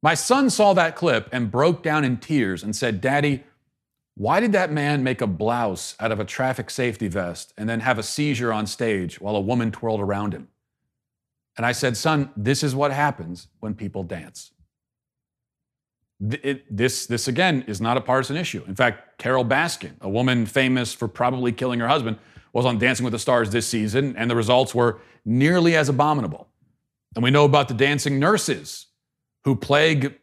My 0.03 0.13
son 0.13 0.51
saw 0.51 0.73
that 0.73 0.95
clip 0.95 1.29
and 1.31 1.49
broke 1.49 1.81
down 1.81 2.05
in 2.05 2.17
tears 2.17 2.61
and 2.61 2.75
said, 2.75 3.01
Daddy, 3.01 3.43
why 4.13 4.39
did 4.39 4.51
that 4.51 4.71
man 4.71 5.01
make 5.01 5.19
a 5.19 5.25
blouse 5.25 5.95
out 5.99 6.11
of 6.11 6.19
a 6.19 6.25
traffic 6.25 6.69
safety 6.69 7.07
vest 7.07 7.51
and 7.57 7.67
then 7.67 7.79
have 7.79 7.97
a 7.97 8.03
seizure 8.03 8.53
on 8.53 8.67
stage 8.67 9.19
while 9.19 9.35
a 9.35 9.41
woman 9.41 9.71
twirled 9.71 9.99
around 9.99 10.35
him? 10.35 10.47
And 11.57 11.65
I 11.65 11.71
said, 11.71 11.97
Son, 11.97 12.29
this 12.37 12.61
is 12.61 12.75
what 12.75 12.91
happens 12.91 13.47
when 13.61 13.73
people 13.73 14.03
dance. 14.03 14.51
It, 16.21 16.65
this, 16.69 17.07
this, 17.07 17.27
again, 17.27 17.63
is 17.65 17.81
not 17.81 17.97
a 17.97 18.01
partisan 18.01 18.37
issue. 18.37 18.63
In 18.67 18.75
fact, 18.75 19.17
Carole 19.17 19.43
Baskin, 19.43 19.99
a 20.01 20.09
woman 20.09 20.45
famous 20.45 20.93
for 20.93 21.07
probably 21.07 21.51
killing 21.51 21.79
her 21.79 21.87
husband, 21.87 22.19
was 22.53 22.67
on 22.67 22.77
Dancing 22.77 23.03
with 23.03 23.13
the 23.13 23.17
Stars 23.17 23.49
this 23.49 23.65
season, 23.65 24.15
and 24.17 24.29
the 24.29 24.35
results 24.35 24.75
were 24.75 24.99
nearly 25.25 25.75
as 25.75 25.89
abominable. 25.89 26.47
And 27.15 27.23
we 27.23 27.31
know 27.31 27.45
about 27.45 27.67
the 27.67 27.73
dancing 27.73 28.19
nurses 28.19 28.87
who 29.43 29.55
plague 29.55 30.15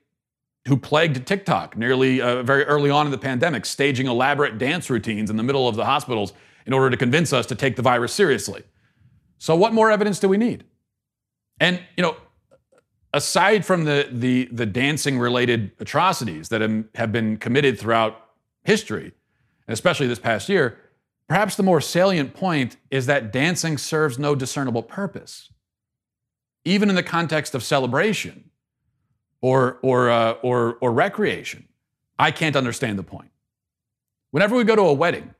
who 0.69 0.77
plagued 0.77 1.27
TikTok 1.27 1.77
nearly 1.77 2.21
uh, 2.21 2.43
very 2.43 2.65
early 2.65 2.91
on 2.91 3.07
in 3.07 3.11
the 3.11 3.19
pandemic, 3.19 3.65
staging 3.65 4.07
elaborate 4.07 4.59
dance 4.59 4.91
routines 4.91 5.31
in 5.31 5.37
the 5.37 5.43
middle 5.43 5.67
of 5.67 5.75
the 5.75 5.87
hospitals 5.87 6.35
in 6.67 6.73
order 6.73 6.91
to 6.91 6.97
convince 6.97 7.33
us 7.33 7.47
to 7.47 7.55
take 7.55 7.77
the 7.77 7.83
virus 7.83 8.13
seriously. 8.13 8.63
So, 9.39 9.57
what 9.57 9.73
more 9.73 9.91
evidence 9.91 10.21
do 10.21 10.29
we 10.29 10.37
need? 10.37 10.65
And 11.59 11.81
you 11.97 12.03
know, 12.03 12.17
aside 13.13 13.65
from 13.65 13.85
the 13.85 14.09
the, 14.11 14.49
the 14.53 14.67
dancing 14.67 15.19
related 15.19 15.73
atrocities 15.81 16.49
that 16.51 16.61
have 16.95 17.13
been 17.13 17.37
committed 17.39 17.79
throughout 17.79 18.17
history, 18.63 19.13
and 19.67 19.73
especially 19.73 20.07
this 20.07 20.19
past 20.19 20.49
year, 20.49 20.79
perhaps 21.27 21.57
the 21.57 21.63
more 21.63 21.81
salient 21.81 22.35
point 22.35 22.77
is 22.91 23.07
that 23.07 23.33
dancing 23.33 23.79
serves 23.79 24.19
no 24.19 24.35
discernible 24.35 24.83
purpose, 24.83 25.51
even 26.65 26.89
in 26.89 26.97
the 26.97 27.03
context 27.03 27.55
of 27.55 27.63
celebration 27.63 28.51
or 29.41 29.79
or 29.83 30.11
uh, 30.11 30.33
or 30.43 30.77
or 30.81 30.93
recreation. 30.93 31.67
I 32.19 32.31
can't 32.31 32.57
understand 32.57 32.99
the 32.99 33.03
point. 33.03 33.31
Whenever 34.31 34.55
we 34.55 34.65
go 34.65 34.77
to 34.77 34.83
a 34.83 34.93
wedding, 34.93 35.35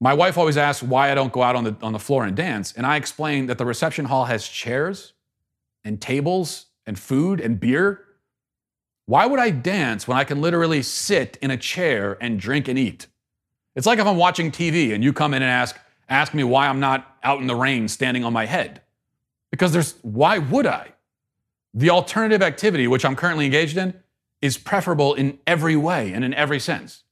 my 0.00 0.12
wife 0.12 0.36
always 0.36 0.56
asks 0.56 0.82
why 0.82 1.10
I 1.10 1.14
don't 1.14 1.32
go 1.32 1.42
out 1.42 1.56
on 1.56 1.64
the 1.64 1.76
on 1.82 1.92
the 1.92 1.98
floor 1.98 2.24
and 2.24 2.36
dance, 2.36 2.72
and 2.72 2.86
I 2.86 2.96
explain 2.96 3.46
that 3.46 3.58
the 3.58 3.64
reception 3.64 4.06
hall 4.06 4.26
has 4.26 4.46
chairs 4.46 5.14
and 5.84 6.00
tables 6.00 6.66
and 6.86 6.98
food 6.98 7.40
and 7.40 7.58
beer. 7.58 8.00
Why 9.06 9.26
would 9.26 9.40
I 9.40 9.50
dance 9.50 10.08
when 10.08 10.16
I 10.16 10.24
can 10.24 10.40
literally 10.40 10.82
sit 10.82 11.36
in 11.42 11.50
a 11.50 11.58
chair 11.58 12.16
and 12.20 12.40
drink 12.40 12.68
and 12.68 12.78
eat? 12.78 13.06
It's 13.76 13.86
like 13.86 13.98
if 13.98 14.06
I'm 14.06 14.16
watching 14.16 14.50
TV 14.50 14.94
and 14.94 15.04
you 15.04 15.12
come 15.12 15.34
in 15.34 15.42
and 15.42 15.50
ask, 15.50 15.76
ask 16.08 16.32
me 16.32 16.44
why 16.44 16.68
I'm 16.68 16.80
not 16.80 17.18
out 17.22 17.40
in 17.40 17.46
the 17.46 17.54
rain 17.54 17.88
standing 17.88 18.24
on 18.24 18.32
my 18.32 18.46
head. 18.46 18.80
Because 19.54 19.72
there's, 19.72 19.94
why 20.02 20.38
would 20.38 20.66
I? 20.66 20.94
The 21.74 21.90
alternative 21.90 22.42
activity, 22.42 22.88
which 22.88 23.04
I'm 23.04 23.14
currently 23.14 23.44
engaged 23.44 23.76
in, 23.76 23.94
is 24.42 24.58
preferable 24.58 25.14
in 25.14 25.38
every 25.46 25.76
way 25.76 26.12
and 26.12 26.24
in 26.24 26.34
every 26.34 26.58
sense. 26.58 27.04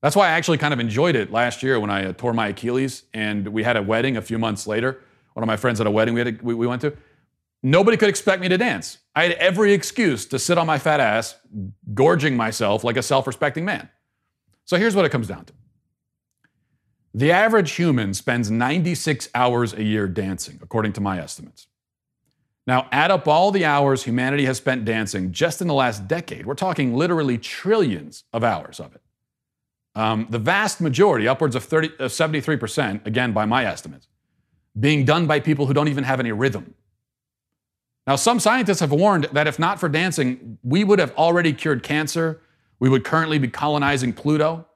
That's 0.00 0.16
why 0.16 0.28
I 0.28 0.30
actually 0.30 0.56
kind 0.56 0.72
of 0.72 0.80
enjoyed 0.80 1.14
it 1.14 1.30
last 1.30 1.62
year 1.62 1.78
when 1.78 1.90
I 1.90 2.06
uh, 2.06 2.12
tore 2.14 2.32
my 2.32 2.48
Achilles 2.48 3.02
and 3.12 3.48
we 3.48 3.64
had 3.64 3.76
a 3.76 3.82
wedding 3.82 4.16
a 4.16 4.22
few 4.22 4.38
months 4.38 4.66
later. 4.66 5.02
One 5.34 5.42
of 5.42 5.46
my 5.46 5.58
friends 5.58 5.78
at 5.78 5.86
a 5.86 5.90
wedding 5.90 6.14
we, 6.14 6.20
had 6.20 6.28
a, 6.28 6.38
we, 6.42 6.54
we 6.54 6.66
went 6.66 6.80
to. 6.80 6.96
Nobody 7.62 7.98
could 7.98 8.08
expect 8.08 8.40
me 8.40 8.48
to 8.48 8.56
dance. 8.56 8.96
I 9.14 9.24
had 9.24 9.32
every 9.32 9.74
excuse 9.74 10.24
to 10.28 10.38
sit 10.38 10.56
on 10.56 10.66
my 10.66 10.78
fat 10.78 11.00
ass, 11.00 11.34
gorging 11.92 12.34
myself 12.34 12.82
like 12.82 12.96
a 12.96 13.02
self 13.02 13.26
respecting 13.26 13.66
man. 13.66 13.90
So 14.64 14.78
here's 14.78 14.96
what 14.96 15.04
it 15.04 15.10
comes 15.10 15.28
down 15.28 15.44
to 15.44 15.52
the 17.14 17.30
average 17.30 17.72
human 17.72 18.14
spends 18.14 18.50
96 18.50 19.28
hours 19.34 19.74
a 19.74 19.82
year 19.82 20.08
dancing, 20.08 20.58
according 20.62 20.94
to 20.94 21.00
my 21.00 21.18
estimates. 21.18 21.66
Now, 22.66 22.88
add 22.92 23.10
up 23.10 23.26
all 23.26 23.50
the 23.50 23.64
hours 23.64 24.04
humanity 24.04 24.44
has 24.44 24.56
spent 24.56 24.84
dancing 24.84 25.32
just 25.32 25.60
in 25.60 25.66
the 25.66 25.74
last 25.74 26.06
decade. 26.06 26.46
We're 26.46 26.54
talking 26.54 26.94
literally 26.94 27.36
trillions 27.36 28.24
of 28.32 28.44
hours 28.44 28.78
of 28.78 28.94
it. 28.94 29.02
Um, 29.94 30.26
the 30.30 30.38
vast 30.38 30.80
majority, 30.80 31.28
upwards 31.28 31.54
of 31.54 31.64
30, 31.64 31.88
uh, 31.98 32.04
73%, 32.04 33.06
again 33.06 33.32
by 33.32 33.44
my 33.44 33.64
estimates, 33.66 34.08
being 34.78 35.04
done 35.04 35.26
by 35.26 35.40
people 35.40 35.66
who 35.66 35.74
don't 35.74 35.88
even 35.88 36.04
have 36.04 36.20
any 36.20 36.32
rhythm. 36.32 36.74
Now, 38.06 38.16
some 38.16 38.40
scientists 38.40 38.80
have 38.80 38.92
warned 38.92 39.24
that 39.32 39.46
if 39.46 39.58
not 39.58 39.78
for 39.78 39.88
dancing, 39.88 40.58
we 40.62 40.82
would 40.82 40.98
have 40.98 41.14
already 41.16 41.52
cured 41.52 41.82
cancer. 41.82 42.40
We 42.80 42.88
would 42.88 43.04
currently 43.04 43.38
be 43.38 43.48
colonizing 43.48 44.12
Pluto. 44.12 44.66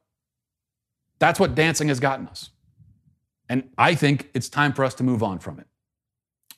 That's 1.18 1.40
what 1.40 1.54
dancing 1.54 1.88
has 1.88 2.00
gotten 2.00 2.28
us. 2.28 2.50
And 3.48 3.70
I 3.78 3.94
think 3.94 4.30
it's 4.34 4.48
time 4.48 4.72
for 4.72 4.84
us 4.84 4.94
to 4.94 5.04
move 5.04 5.22
on 5.22 5.38
from 5.38 5.58
it 5.58 5.66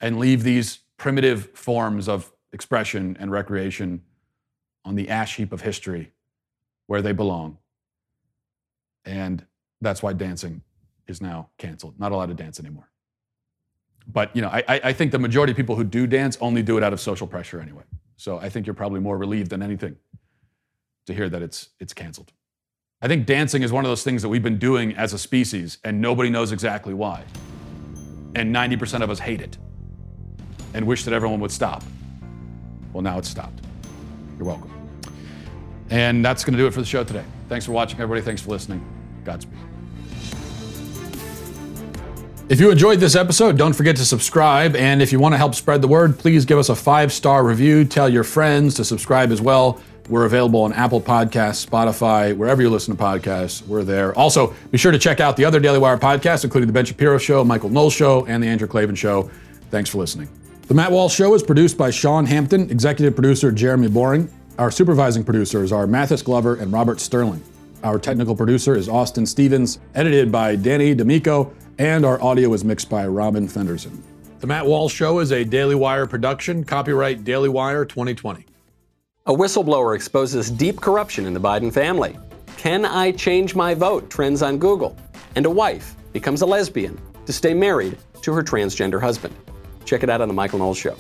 and 0.00 0.18
leave 0.18 0.42
these 0.42 0.80
primitive 0.96 1.50
forms 1.54 2.08
of 2.08 2.32
expression 2.52 3.16
and 3.20 3.30
recreation 3.30 4.02
on 4.84 4.94
the 4.94 5.08
ash 5.08 5.36
heap 5.36 5.52
of 5.52 5.60
history 5.60 6.12
where 6.86 7.02
they 7.02 7.12
belong. 7.12 7.58
And 9.04 9.44
that's 9.80 10.02
why 10.02 10.12
dancing 10.12 10.62
is 11.06 11.20
now 11.20 11.50
canceled. 11.58 11.98
Not 11.98 12.12
allowed 12.12 12.26
to 12.26 12.34
dance 12.34 12.58
anymore. 12.58 12.90
But 14.10 14.34
you 14.34 14.42
know, 14.42 14.48
I, 14.48 14.62
I 14.66 14.92
think 14.92 15.12
the 15.12 15.18
majority 15.18 15.50
of 15.50 15.56
people 15.56 15.76
who 15.76 15.84
do 15.84 16.06
dance 16.06 16.38
only 16.40 16.62
do 16.62 16.78
it 16.78 16.82
out 16.82 16.92
of 16.92 17.00
social 17.00 17.26
pressure 17.26 17.60
anyway. 17.60 17.82
So 18.16 18.38
I 18.38 18.48
think 18.48 18.66
you're 18.66 18.74
probably 18.74 19.00
more 19.00 19.18
relieved 19.18 19.50
than 19.50 19.62
anything 19.62 19.96
to 21.06 21.14
hear 21.14 21.28
that 21.28 21.42
it's 21.42 21.70
it's 21.78 21.92
canceled. 21.92 22.32
I 23.00 23.06
think 23.06 23.26
dancing 23.26 23.62
is 23.62 23.70
one 23.70 23.84
of 23.84 23.90
those 23.90 24.02
things 24.02 24.22
that 24.22 24.28
we've 24.28 24.42
been 24.42 24.58
doing 24.58 24.96
as 24.96 25.12
a 25.12 25.18
species 25.18 25.78
and 25.84 26.00
nobody 26.00 26.30
knows 26.30 26.50
exactly 26.50 26.92
why. 26.92 27.22
And 28.34 28.52
90% 28.52 29.02
of 29.02 29.10
us 29.10 29.20
hate 29.20 29.40
it 29.40 29.56
and 30.74 30.84
wish 30.84 31.04
that 31.04 31.14
everyone 31.14 31.38
would 31.38 31.52
stop. 31.52 31.84
Well, 32.92 33.02
now 33.02 33.18
it's 33.18 33.28
stopped. 33.28 33.60
You're 34.36 34.48
welcome. 34.48 34.72
And 35.90 36.24
that's 36.24 36.42
going 36.42 36.54
to 36.54 36.58
do 36.58 36.66
it 36.66 36.74
for 36.74 36.80
the 36.80 36.86
show 36.86 37.04
today. 37.04 37.22
Thanks 37.48 37.64
for 37.64 37.70
watching, 37.70 38.00
everybody. 38.00 38.20
Thanks 38.20 38.42
for 38.42 38.50
listening. 38.50 38.84
Godspeed. 39.24 39.58
If 42.48 42.58
you 42.58 42.70
enjoyed 42.70 42.98
this 42.98 43.14
episode, 43.14 43.56
don't 43.56 43.74
forget 43.74 43.94
to 43.96 44.04
subscribe. 44.04 44.74
And 44.74 45.00
if 45.00 45.12
you 45.12 45.20
want 45.20 45.34
to 45.34 45.36
help 45.36 45.54
spread 45.54 45.82
the 45.82 45.88
word, 45.88 46.18
please 46.18 46.44
give 46.44 46.58
us 46.58 46.68
a 46.68 46.74
five 46.74 47.12
star 47.12 47.44
review. 47.44 47.84
Tell 47.84 48.08
your 48.08 48.24
friends 48.24 48.74
to 48.74 48.84
subscribe 48.84 49.30
as 49.30 49.40
well. 49.40 49.80
We're 50.08 50.24
available 50.24 50.62
on 50.62 50.72
Apple 50.72 51.02
Podcasts, 51.02 51.66
Spotify, 51.66 52.34
wherever 52.34 52.62
you 52.62 52.70
listen 52.70 52.96
to 52.96 53.02
podcasts. 53.02 53.66
We're 53.66 53.84
there. 53.84 54.16
Also, 54.18 54.54
be 54.70 54.78
sure 54.78 54.90
to 54.90 54.98
check 54.98 55.20
out 55.20 55.36
the 55.36 55.44
other 55.44 55.60
Daily 55.60 55.78
Wire 55.78 55.98
podcasts, 55.98 56.44
including 56.44 56.66
The 56.66 56.72
Ben 56.72 56.86
Shapiro 56.86 57.18
Show, 57.18 57.44
Michael 57.44 57.68
Knowles 57.68 57.92
Show, 57.92 58.24
and 58.26 58.42
The 58.42 58.46
Andrew 58.46 58.66
Klavan 58.66 58.94
Show. 58.94 59.30
Thanks 59.70 59.90
for 59.90 59.98
listening. 59.98 60.28
The 60.68 60.74
Matt 60.74 60.92
Walsh 60.92 61.14
Show 61.14 61.34
is 61.34 61.42
produced 61.42 61.76
by 61.76 61.90
Sean 61.90 62.24
Hampton, 62.24 62.70
executive 62.70 63.14
producer 63.14 63.52
Jeremy 63.52 63.88
Boring. 63.88 64.30
Our 64.58 64.70
supervising 64.70 65.24
producers 65.24 65.72
are 65.72 65.86
Mathis 65.86 66.22
Glover 66.22 66.56
and 66.56 66.72
Robert 66.72 67.00
Sterling. 67.00 67.42
Our 67.84 67.98
technical 67.98 68.34
producer 68.34 68.76
is 68.76 68.88
Austin 68.88 69.24
Stevens, 69.26 69.78
edited 69.94 70.32
by 70.32 70.56
Danny 70.56 70.94
D'Amico, 70.94 71.52
and 71.78 72.04
our 72.04 72.20
audio 72.22 72.52
is 72.54 72.64
mixed 72.64 72.90
by 72.90 73.06
Robin 73.06 73.46
Fenderson. 73.46 74.02
The 74.40 74.46
Matt 74.46 74.66
Walsh 74.66 74.94
Show 74.94 75.20
is 75.20 75.32
a 75.32 75.44
Daily 75.44 75.74
Wire 75.74 76.06
production, 76.06 76.64
copyright 76.64 77.24
Daily 77.24 77.48
Wire 77.48 77.84
2020. 77.84 78.47
A 79.28 79.30
whistleblower 79.30 79.94
exposes 79.94 80.50
deep 80.50 80.80
corruption 80.80 81.26
in 81.26 81.34
the 81.34 81.40
Biden 81.40 81.70
family. 81.70 82.16
Can 82.56 82.86
I 82.86 83.12
change 83.12 83.54
my 83.54 83.74
vote? 83.74 84.08
Trends 84.08 84.40
on 84.40 84.56
Google. 84.56 84.96
And 85.36 85.44
a 85.44 85.50
wife 85.50 85.96
becomes 86.14 86.40
a 86.40 86.46
lesbian 86.46 86.98
to 87.26 87.32
stay 87.34 87.52
married 87.52 87.98
to 88.22 88.32
her 88.32 88.42
transgender 88.42 88.98
husband. 88.98 89.36
Check 89.84 90.02
it 90.02 90.08
out 90.08 90.22
on 90.22 90.28
The 90.28 90.34
Michael 90.34 90.60
Knowles 90.60 90.78
Show. 90.78 90.96